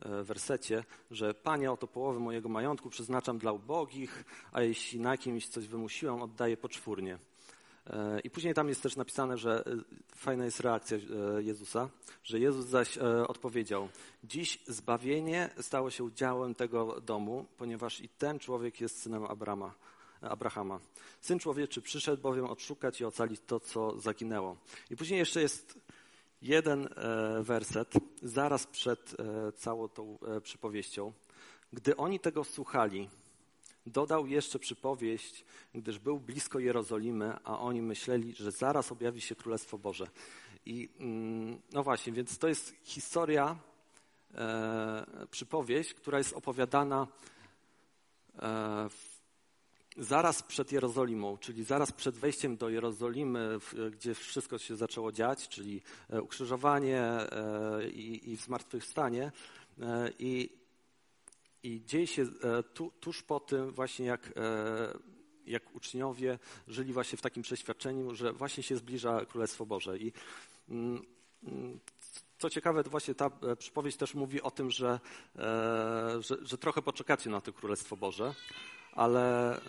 E, 0.00 0.24
wersecie, 0.24 0.84
że 1.10 1.34
Panie, 1.34 1.72
oto 1.72 1.86
połowę 1.86 2.20
mojego 2.20 2.48
majątku 2.48 2.90
przeznaczam 2.90 3.38
dla 3.38 3.52
ubogich, 3.52 4.24
a 4.52 4.62
jeśli 4.62 5.00
na 5.00 5.16
kimś 5.16 5.48
coś 5.48 5.68
wymusiłem, 5.68 6.22
oddaję 6.22 6.56
poczwórnie. 6.56 7.18
E, 7.86 8.20
I 8.20 8.30
później 8.30 8.54
tam 8.54 8.68
jest 8.68 8.82
też 8.82 8.96
napisane, 8.96 9.38
że 9.38 9.66
e, 9.66 9.76
fajna 10.16 10.44
jest 10.44 10.60
reakcja 10.60 10.98
Jezusa, 11.38 11.88
że 12.22 12.38
Jezus 12.38 12.66
zaś 12.66 12.98
odpowiedział: 13.28 13.88
Dziś 14.24 14.58
zbawienie 14.66 15.50
stało 15.60 15.90
się 15.90 16.04
udziałem 16.04 16.54
tego 16.54 17.00
domu, 17.00 17.46
ponieważ 17.56 18.00
i 18.00 18.08
ten 18.08 18.38
człowiek 18.38 18.80
jest 18.80 19.02
synem 19.02 19.24
Abrama. 19.24 19.74
Abrahama. 20.20 20.80
Syn 21.20 21.38
człowieczy 21.38 21.82
przyszedł 21.82 22.22
bowiem 22.22 22.44
odszukać 22.44 23.00
i 23.00 23.04
ocalić 23.04 23.40
to, 23.46 23.60
co 23.60 24.00
zaginęło. 24.00 24.56
I 24.90 24.96
później 24.96 25.18
jeszcze 25.18 25.40
jest 25.40 25.78
jeden 26.42 26.86
e, 26.86 27.42
werset 27.42 27.92
zaraz 28.22 28.66
przed 28.66 29.16
e, 29.20 29.52
całą 29.52 29.88
tą 29.88 30.18
e, 30.20 30.40
przypowieścią. 30.40 31.12
Gdy 31.72 31.96
oni 31.96 32.20
tego 32.20 32.44
słuchali, 32.44 33.08
dodał 33.86 34.26
jeszcze 34.26 34.58
przypowieść, 34.58 35.44
gdyż 35.74 35.98
był 35.98 36.20
blisko 36.20 36.58
Jerozolimy, 36.58 37.36
a 37.44 37.58
oni 37.58 37.82
myśleli, 37.82 38.34
że 38.34 38.50
zaraz 38.50 38.92
objawi 38.92 39.20
się 39.20 39.34
Królestwo 39.34 39.78
Boże. 39.78 40.06
I 40.66 40.88
mm, 40.98 41.60
no 41.72 41.82
właśnie, 41.82 42.12
więc 42.12 42.38
to 42.38 42.48
jest 42.48 42.74
historia, 42.82 43.56
przypowieść, 45.30 45.94
która 45.94 46.18
jest 46.18 46.32
opowiadana 46.32 47.06
w 48.90 49.14
zaraz 49.96 50.42
przed 50.42 50.72
Jerozolimą, 50.72 51.38
czyli 51.38 51.64
zaraz 51.64 51.92
przed 51.92 52.18
wejściem 52.18 52.56
do 52.56 52.68
Jerozolimy, 52.68 53.58
gdzie 53.92 54.14
wszystko 54.14 54.58
się 54.58 54.76
zaczęło 54.76 55.12
dziać, 55.12 55.48
czyli 55.48 55.82
e, 56.10 56.22
ukrzyżowanie 56.22 57.00
e, 57.00 57.88
i, 57.88 58.32
i 58.32 58.36
zmartwychwstanie. 58.36 59.32
E, 59.80 60.10
I, 60.18 60.50
i 61.64 61.84
dzieje 61.84 62.06
się 62.06 62.26
tu, 62.74 62.92
tuż 63.00 63.22
po 63.22 63.40
tym 63.40 63.70
właśnie 63.70 64.06
jak, 64.06 64.32
jak 65.46 65.74
uczniowie 65.74 66.38
żyli 66.68 66.92
właśnie 66.92 67.18
w 67.18 67.22
takim 67.22 67.42
przeświadczeniu, 67.42 68.14
że 68.14 68.32
właśnie 68.32 68.62
się 68.62 68.76
zbliża 68.76 69.24
Królestwo 69.24 69.66
Boże. 69.66 69.98
I 69.98 70.12
mm, 70.68 71.02
mm, 71.42 71.80
co 72.38 72.50
ciekawe, 72.50 72.84
to 72.84 72.90
właśnie 72.90 73.14
ta 73.14 73.30
przypowieść 73.58 73.96
też 73.96 74.14
mówi 74.14 74.42
o 74.42 74.50
tym, 74.50 74.70
że, 74.70 75.00
że, 76.20 76.36
że 76.42 76.58
trochę 76.58 76.82
poczekacie 76.82 77.30
na 77.30 77.40
to 77.40 77.52
Królestwo 77.52 77.96
Boże 77.96 78.34
ale 78.94 79.56
e, 79.56 79.62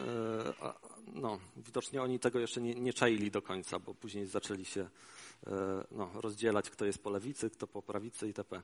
no, 1.13 1.39
widocznie 1.57 2.01
oni 2.01 2.19
tego 2.19 2.39
jeszcze 2.39 2.61
nie, 2.61 2.75
nie 2.75 2.93
czaili 2.93 3.31
do 3.31 3.41
końca, 3.41 3.79
bo 3.79 3.93
później 3.93 4.25
zaczęli 4.25 4.65
się 4.65 4.81
e, 4.81 5.49
no, 5.91 6.09
rozdzielać, 6.13 6.69
kto 6.69 6.85
jest 6.85 7.03
po 7.03 7.09
lewicy, 7.09 7.49
kto 7.49 7.67
po 7.67 7.81
prawicy 7.81 8.27
itp. 8.27 8.61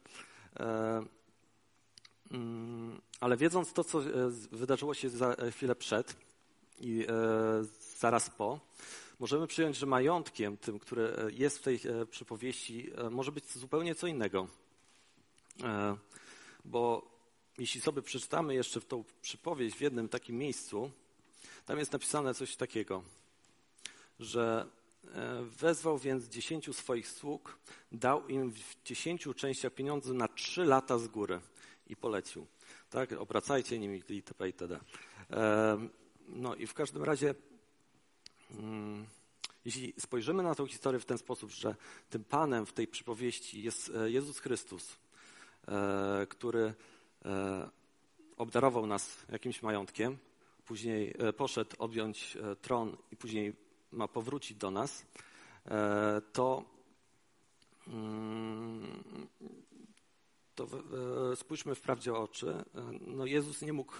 E, 2.32 2.36
mm, 2.36 3.02
ale 3.20 3.38
wiedząc 3.38 3.74
to, 3.74 3.84
co 3.84 4.02
wydarzyło 4.52 4.94
się 4.94 5.10
za 5.10 5.36
chwilę 5.52 5.76
przed 5.76 6.15
i 6.80 7.06
zaraz 8.00 8.30
po, 8.30 8.60
możemy 9.20 9.48
przyjąć, 9.48 9.78
że 9.78 9.86
majątkiem 9.86 10.58
tym, 10.58 10.80
który 10.80 11.13
jest 11.34 11.60
w 11.60 11.62
tej 11.62 11.80
przypowieści, 12.10 12.91
może 13.12 13.32
być 13.32 13.52
zupełnie 13.52 13.96
co 13.96 14.08
innego. 14.08 14.48
Bo 16.65 17.12
jeśli 17.58 17.82
sobie 17.82 18.02
przeczytamy 18.02 18.56
jeszcze 18.56 18.80
w 18.80 18.86
tą 18.86 19.04
przypowieść 19.22 19.76
w 19.76 19.82
jednym 19.82 20.10
takim 20.10 20.38
miejscu, 20.38 20.91
tam 21.65 21.80
jest 21.80 21.91
napisane 21.91 22.34
coś 22.34 22.56
takiego, 22.56 23.04
że 24.20 24.67
e, 25.06 25.44
wezwał 25.44 25.98
więc 25.98 26.28
dziesięciu 26.28 26.74
swoich 26.74 27.10
sług, 27.10 27.58
dał 27.91 28.28
im 28.28 28.52
w 28.52 28.84
dziesięciu 28.86 29.34
częściach 29.34 29.74
pieniądze 29.74 30.13
na 30.13 30.28
trzy 30.28 30.65
lata 30.65 31.00
z 31.00 31.08
góry 31.08 31.41
i 31.91 31.95
polecił. 31.95 32.47
Tak, 32.89 33.12
obracajcie 33.12 33.80
nimi 33.80 34.04
itp. 34.10 34.47
itd. 34.47 34.80
E, 35.32 35.88
no 36.27 36.56
i 36.56 36.67
w 36.67 36.73
każdym 36.73 37.04
razie, 37.04 37.36
mm, 38.51 39.06
jeśli 39.65 39.93
spojrzymy 39.99 40.43
na 40.43 40.56
tę 40.56 40.67
historię 40.67 40.99
w 40.99 41.06
ten 41.06 41.17
sposób, 41.17 41.51
że 41.51 41.75
tym 42.10 42.23
Panem 42.23 42.65
w 42.65 42.73
tej 42.73 42.88
przypowieści 42.88 43.63
jest 43.63 43.91
e, 43.95 44.12
Jezus 44.12 44.39
Chrystus, 44.39 44.97
który 46.30 46.73
E, 47.25 47.69
obdarował 48.38 48.88
nas 48.88 49.25
jakimś 49.32 49.62
majątkiem, 49.62 50.17
później 50.65 51.13
e, 51.19 51.34
poszedł 51.34 51.75
objąć 51.80 52.38
e, 52.38 52.56
tron 52.56 52.97
i 53.12 53.17
później 53.17 53.54
ma 53.91 54.08
powrócić 54.08 54.58
do 54.58 54.71
nas, 54.71 55.06
to, 56.34 56.63
mm, 57.88 59.04
to 60.67 61.36
spójrzmy 61.36 61.76
wprawdzie 61.76 62.13
o 62.13 62.24
oczy. 62.24 62.63
No 63.08 63.26
Jezus 63.26 63.62
nie 63.62 63.74
mógł 63.74 63.93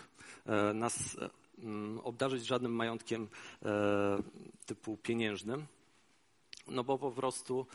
nas 0.74 1.17
mm, 1.60 2.00
obdarzyć 2.00 2.45
żadnym 2.45 2.76
majątkiem 2.76 3.28
typu 4.65 4.97
pieniężnym, 4.97 5.65
no 6.67 6.84
bo 6.84 6.97
po 6.97 7.12
prostu 7.12 7.65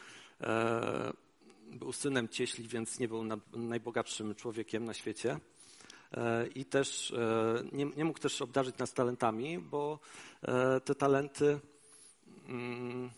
był 1.73 1.93
synem 1.93 2.29
cieśli, 2.29 2.69
więc 2.69 2.99
nie 2.99 3.09
był 3.09 3.25
najbogatszym 3.53 4.35
człowiekiem 4.35 4.85
na 4.85 4.95
świecie. 4.95 5.41
E, 6.13 6.47
I 6.47 6.65
też 6.65 7.11
e, 7.11 7.65
nie, 7.73 7.85
nie 7.85 8.05
mógł 8.05 8.19
też 8.19 8.43
obdarzyć 8.43 8.79
nas 8.79 8.93
talentami, 8.93 9.59
bo 9.59 9.99
e, 10.43 10.81
te 10.81 10.95
talenty. 10.95 11.61
Mm, 12.49 13.11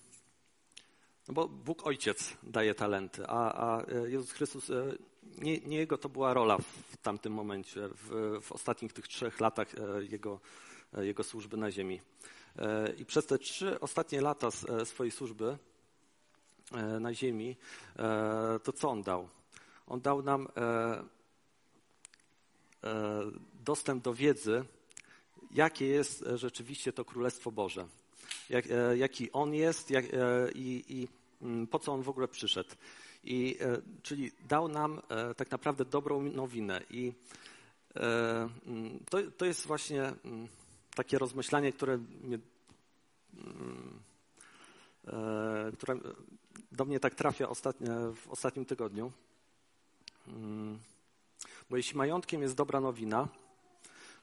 no 1.28 1.34
bo 1.34 1.48
Bóg 1.48 1.86
Ojciec 1.86 2.36
daje 2.42 2.74
talenty, 2.74 3.26
a, 3.26 3.76
a 3.76 3.82
Jezus 4.06 4.32
Chrystus, 4.32 4.70
nie, 5.42 5.58
nie, 5.58 5.76
Jego 5.76 5.98
to 5.98 6.08
była 6.08 6.34
rola 6.34 6.58
w 6.58 6.96
tamtym 7.02 7.32
momencie, 7.32 7.88
w, 7.88 8.38
w 8.42 8.52
ostatnich 8.52 8.92
tych 8.92 9.08
trzech 9.08 9.40
latach 9.40 9.68
Jego, 10.10 10.40
jego 10.98 11.24
służby 11.24 11.56
na 11.56 11.70
ziemi. 11.70 12.00
I 12.98 13.04
przez 13.04 13.26
te 13.26 13.38
trzy 13.38 13.80
ostatnie 13.80 14.20
lata 14.20 14.48
swojej 14.84 15.10
służby 15.10 15.58
E, 16.72 17.00
na 17.00 17.14
ziemi, 17.14 17.56
e, 17.98 18.60
to 18.62 18.72
co 18.72 18.90
on 18.90 19.02
dał? 19.02 19.28
On 19.86 20.00
dał 20.00 20.22
nam 20.22 20.48
e, 20.56 21.04
dostęp 23.64 24.04
do 24.04 24.14
wiedzy, 24.14 24.64
jakie 25.50 25.86
jest 25.86 26.24
rzeczywiście 26.34 26.92
to 26.92 27.04
Królestwo 27.04 27.52
Boże. 27.52 27.86
Jak, 28.50 28.64
jaki 28.96 29.32
On 29.32 29.54
jest 29.54 29.92
i 30.54 31.08
mm, 31.42 31.66
po 31.66 31.78
co 31.78 31.92
On 31.92 32.02
w 32.02 32.08
ogóle 32.08 32.28
przyszedł. 32.28 32.70
I, 33.30 33.58
czyli 34.02 34.32
dał 34.48 34.68
nam 34.68 35.00
tak 35.36 35.50
naprawdę 35.50 35.84
dobrą 35.84 36.22
nowinę. 36.22 36.80
I 36.90 37.12
mm, 37.94 39.00
to, 39.10 39.18
to 39.36 39.44
jest 39.44 39.66
właśnie 39.66 40.02
mm, 40.02 40.48
takie 40.94 41.18
rozmyślanie, 41.18 41.72
które 41.72 41.98
mnie, 41.98 42.38
które 45.78 45.98
do 46.72 46.84
mnie 46.84 47.00
tak 47.00 47.14
trafia 47.14 47.48
w 48.14 48.28
ostatnim 48.28 48.64
tygodniu. 48.64 49.12
Mm, 50.28 50.78
bo 51.70 51.76
jeśli 51.76 51.96
majątkiem 51.96 52.42
jest 52.42 52.54
dobra 52.54 52.80
nowina, 52.80 53.28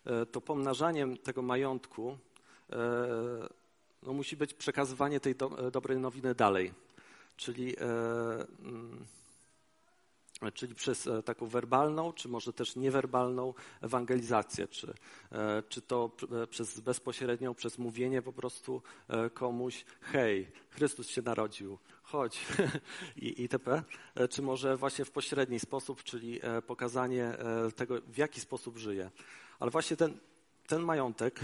e, 0.05 0.25
to 0.25 0.41
pomnażaniem 0.41 1.17
tego 1.17 1.41
majątku 1.41 2.17
e, 2.69 2.77
no, 4.03 4.13
musi 4.13 4.37
być 4.37 4.53
przekazywanie 4.53 5.19
tej 5.19 5.35
do, 5.35 5.67
e, 5.67 5.71
dobrej 5.71 5.99
nowiny 5.99 6.35
dalej. 6.35 6.73
Czyli 7.35 7.75
mm, 7.79 9.05
czyli 10.53 10.75
przez 10.75 11.07
e, 11.07 11.23
taką 11.23 11.47
werbalną, 11.47 12.13
czy 12.13 12.29
może 12.29 12.53
też 12.53 12.75
niewerbalną 12.75 13.53
ewangelizację, 13.81 14.67
czy, 14.67 14.93
e, 15.31 15.63
czy 15.69 15.81
to 15.81 16.11
e, 16.43 16.47
przez 16.47 16.79
bezpośrednią, 16.79 17.53
przez 17.53 17.77
mówienie 17.77 18.21
po 18.21 18.33
prostu 18.33 18.81
komuś, 19.33 19.85
hej, 20.01 20.51
Chrystus 20.69 21.07
się 21.09 21.21
narodził, 21.21 21.77
chodź 22.03 22.45
i 23.15 23.41
itp., 23.41 23.83
czy 24.29 24.41
może 24.41 24.77
właśnie 24.77 25.05
w 25.05 25.11
pośredni 25.11 25.59
sposób, 25.59 26.03
czyli 26.03 26.39
pokazanie 26.67 27.37
tego, 27.75 28.01
w 28.07 28.17
jaki 28.17 28.41
sposób 28.41 28.77
żyje. 28.77 29.11
Ale 29.59 29.71
właśnie 29.71 29.97
ten, 29.97 30.19
ten 30.67 30.81
majątek, 30.81 31.39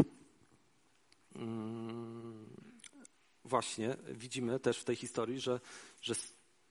mm, 1.36 2.46
właśnie 3.52 3.98
widzimy 4.10 4.60
też 4.60 4.80
w 4.80 4.84
tej 4.84 4.96
historii, 4.96 5.40
że, 5.40 5.60
że 6.02 6.16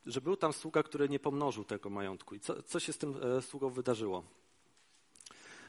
że 0.06 0.20
był 0.20 0.36
tam 0.36 0.52
sługa, 0.52 0.82
który 0.82 1.08
nie 1.08 1.20
pomnożył 1.20 1.64
tego 1.64 1.90
majątku. 1.90 2.34
I 2.34 2.40
co, 2.40 2.62
co 2.62 2.80
się 2.80 2.92
z 2.92 2.98
tym 2.98 3.14
e, 3.22 3.42
sługą 3.42 3.70
wydarzyło? 3.70 4.24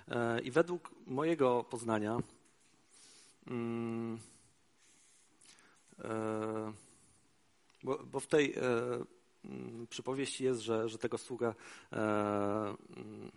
E, 0.07 0.41
I 0.41 0.51
według 0.51 0.91
mojego 1.05 1.63
poznania, 1.63 2.19
mm, 3.47 4.19
e, 5.99 6.73
bo, 7.83 7.97
bo 7.97 8.19
w 8.19 8.27
tej 8.27 8.55
mm, 8.55 9.87
przypowieści 9.89 10.43
jest, 10.43 10.61
że, 10.61 10.89
że 10.89 10.97
tego 10.97 11.17
sługa 11.17 11.55
mm, 11.91 13.31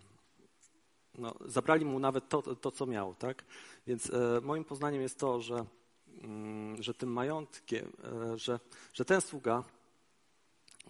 no, 1.17 1.35
zabrali 1.45 1.85
mu 1.85 1.99
nawet 1.99 2.29
to, 2.29 2.55
to, 2.55 2.71
co 2.71 2.85
miał, 2.85 3.15
tak? 3.15 3.45
Więc 3.87 4.11
moim 4.41 4.63
poznaniem 4.63 5.01
jest 5.01 5.19
to, 5.19 5.41
że, 5.41 5.65
że 6.79 6.93
tym 6.93 7.13
majątkiem, 7.13 7.91
że, 8.35 8.59
że 8.93 9.05
ten 9.05 9.21
sługa 9.21 9.63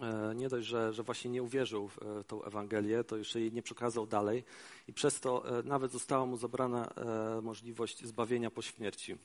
E, 0.02 0.34
nie 0.34 0.48
dość, 0.48 0.66
że, 0.66 0.92
że 0.92 1.02
właśnie 1.02 1.30
nie 1.30 1.42
uwierzył 1.42 1.88
w 1.88 2.02
e, 2.02 2.24
tą 2.24 2.44
Ewangelię, 2.44 3.04
to 3.04 3.16
jeszcze 3.16 3.40
jej 3.40 3.52
nie 3.52 3.62
przekazał 3.62 4.06
dalej 4.06 4.44
i 4.88 4.92
przez 4.92 5.20
to 5.20 5.58
e, 5.58 5.62
nawet 5.62 5.92
została 5.92 6.26
mu 6.26 6.36
zabrana 6.36 6.94
możliwość 7.42 8.04
zbawienia 8.04 8.50
po 8.50 8.62
śmierci. 8.62 9.16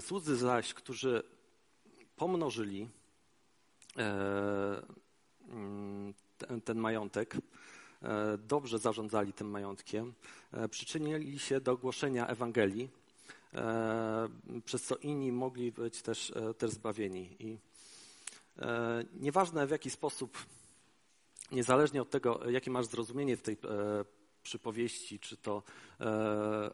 Słudzy 0.00 0.36
zaś, 0.36 0.74
którzy 0.74 1.22
pomnożyli 2.16 2.88
mm, 5.48 6.14
ten, 6.38 6.60
ten 6.60 6.78
majątek, 6.78 7.36
dobrze 8.38 8.78
zarządzali 8.78 9.32
tym 9.32 9.50
majątkiem, 9.50 10.14
przyczynili 10.70 11.38
się 11.38 11.60
do 11.60 11.76
głoszenia 11.76 12.26
Ewangelii, 12.26 12.88
przez 14.64 14.82
co 14.82 14.96
inni 14.96 15.32
mogli 15.32 15.72
być 15.72 16.02
też, 16.02 16.32
też 16.58 16.70
zbawieni. 16.70 17.36
I 17.38 17.58
E, 18.58 19.04
nieważne 19.20 19.66
w 19.66 19.70
jaki 19.70 19.90
sposób, 19.90 20.38
niezależnie 21.52 22.02
od 22.02 22.10
tego, 22.10 22.50
jakie 22.50 22.70
masz 22.70 22.86
zrozumienie 22.86 23.36
w 23.36 23.42
tej 23.42 23.54
e, 23.54 23.58
przypowieści, 24.42 25.18
czy 25.18 25.36
to 25.36 25.62
e, 26.00 26.70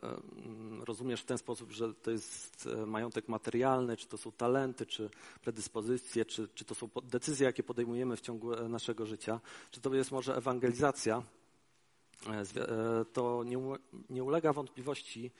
rozumiesz 0.84 1.20
w 1.20 1.24
ten 1.24 1.38
sposób, 1.38 1.70
że 1.70 1.94
to 1.94 2.10
jest 2.10 2.68
majątek 2.86 3.28
materialny, 3.28 3.96
czy 3.96 4.06
to 4.06 4.18
są 4.18 4.32
talenty, 4.32 4.86
czy 4.86 5.10
predyspozycje, 5.42 6.24
czy, 6.24 6.48
czy 6.54 6.64
to 6.64 6.74
są 6.74 6.88
decyzje, 7.02 7.46
jakie 7.46 7.62
podejmujemy 7.62 8.16
w 8.16 8.20
ciągu 8.20 8.68
naszego 8.68 9.06
życia, 9.06 9.40
czy 9.70 9.80
to 9.80 9.94
jest 9.94 10.10
może 10.10 10.36
ewangelizacja, 10.36 11.22
to 13.12 13.44
nie 14.10 14.24
ulega 14.24 14.52
wątpliwości 14.52 15.30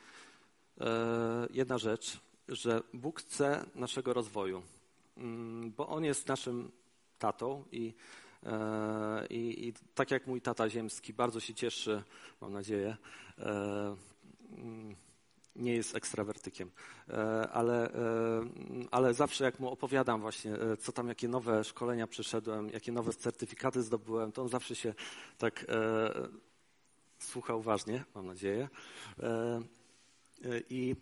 jedna 1.49 1.77
rzecz, 1.77 2.19
że 2.47 2.81
Bóg 2.93 3.19
chce 3.19 3.65
naszego 3.75 4.13
rozwoju. 4.13 4.63
Mm, 5.17 5.71
bo 5.71 5.87
on 5.87 6.03
jest 6.03 6.27
naszym 6.27 6.71
tatą 7.19 7.63
i, 7.71 7.93
e, 8.43 9.27
i, 9.29 9.67
i, 9.67 9.73
tak 9.95 10.11
jak 10.11 10.27
mój 10.27 10.41
tata 10.41 10.69
ziemski 10.69 11.13
bardzo 11.13 11.39
się 11.39 11.53
cieszy, 11.53 12.03
mam 12.41 12.53
nadzieję, 12.53 12.97
e, 13.39 13.95
mm, 14.57 14.95
nie 15.55 15.75
jest 15.75 15.95
ekstrawertykiem, 15.95 16.71
e, 17.09 17.49
ale, 17.49 17.89
ale 18.91 19.13
zawsze 19.13 19.43
jak 19.43 19.59
mu 19.59 19.71
opowiadam 19.71 20.21
właśnie, 20.21 20.53
co 20.79 20.91
tam, 20.91 21.07
jakie 21.07 21.27
nowe 21.27 21.63
szkolenia 21.63 22.07
przeszedłem, 22.07 22.69
jakie 22.69 22.91
nowe 22.91 23.13
certyfikaty 23.13 23.81
zdobyłem, 23.81 24.31
to 24.31 24.41
on 24.41 24.49
zawsze 24.49 24.75
się 24.75 24.93
tak 25.37 25.65
słucha 27.19 27.55
uważnie, 27.55 28.03
mam 28.15 28.27
nadzieję. 28.27 28.69
I 30.69 30.95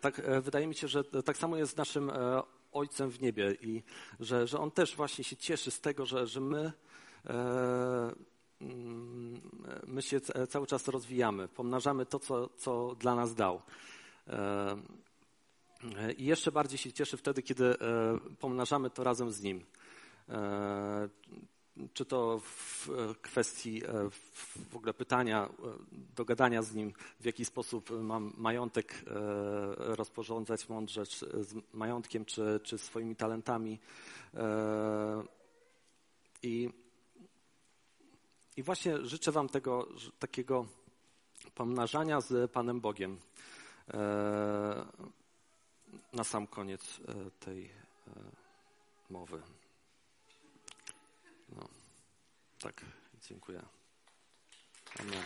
tak 0.00 0.22
wydaje 0.42 0.66
mi 0.66 0.74
się, 0.74 0.88
że 0.88 1.04
tak 1.04 1.36
samo 1.36 1.56
jest 1.56 1.72
z 1.72 1.76
naszym 1.76 2.10
Ojcem 2.72 3.10
w 3.10 3.20
niebie 3.20 3.56
i 3.60 3.82
że, 4.20 4.46
że 4.46 4.58
On 4.58 4.70
też 4.70 4.96
właśnie 4.96 5.24
się 5.24 5.36
cieszy 5.36 5.70
z 5.70 5.80
tego, 5.80 6.06
że, 6.06 6.26
że 6.26 6.40
my, 6.40 6.72
e, 7.26 8.12
mm, 8.60 9.40
my 9.86 10.02
się 10.02 10.20
cały 10.48 10.66
czas 10.66 10.88
rozwijamy, 10.88 11.48
pomnażamy 11.48 12.06
to, 12.06 12.18
co, 12.18 12.48
co 12.48 12.94
dla 12.94 13.14
nas 13.14 13.34
dał. 13.34 13.62
E, 14.26 14.76
I 16.16 16.24
jeszcze 16.24 16.52
bardziej 16.52 16.78
się 16.78 16.92
cieszy 16.92 17.16
wtedy, 17.16 17.42
kiedy 17.42 17.64
e, 17.64 17.76
pomnażamy 18.38 18.90
to 18.90 19.04
razem 19.04 19.30
z 19.32 19.42
Nim. 19.42 19.64
E, 21.84 21.88
czy 21.94 22.04
to 22.04 22.40
w 22.44 22.88
kwestii 23.22 23.84
e, 23.84 24.10
w 24.70 24.76
ogóle 24.76 24.94
pytania, 24.94 25.44
e, 25.44 25.50
dogadania 26.16 26.62
z 26.62 26.74
nim, 26.74 26.92
w 27.20 27.24
jaki 27.24 27.44
sposób 27.44 27.90
mam 27.90 28.32
majątek 28.36 28.92
e, 28.94 29.12
rozporządzać 29.96 30.68
mądrze, 30.68 31.06
z 31.06 31.54
majątkiem, 31.72 32.24
czy, 32.24 32.60
czy 32.62 32.78
swoimi 32.78 33.16
talentami. 33.16 33.78
I, 36.42 36.70
I 38.56 38.62
właśnie 38.62 39.06
życzę 39.06 39.32
Wam 39.32 39.48
tego 39.48 39.88
takiego 40.18 40.66
pomnażania 41.54 42.20
z 42.20 42.50
Panem 42.50 42.80
Bogiem 42.80 43.18
na 46.12 46.24
sam 46.24 46.46
koniec 46.46 47.00
tej 47.40 47.70
mowy. 49.10 49.42
No, 51.56 51.68
tak, 52.60 52.84
dziękuję. 53.20 53.62
Amen. 55.00 55.24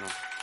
No. 0.00 0.33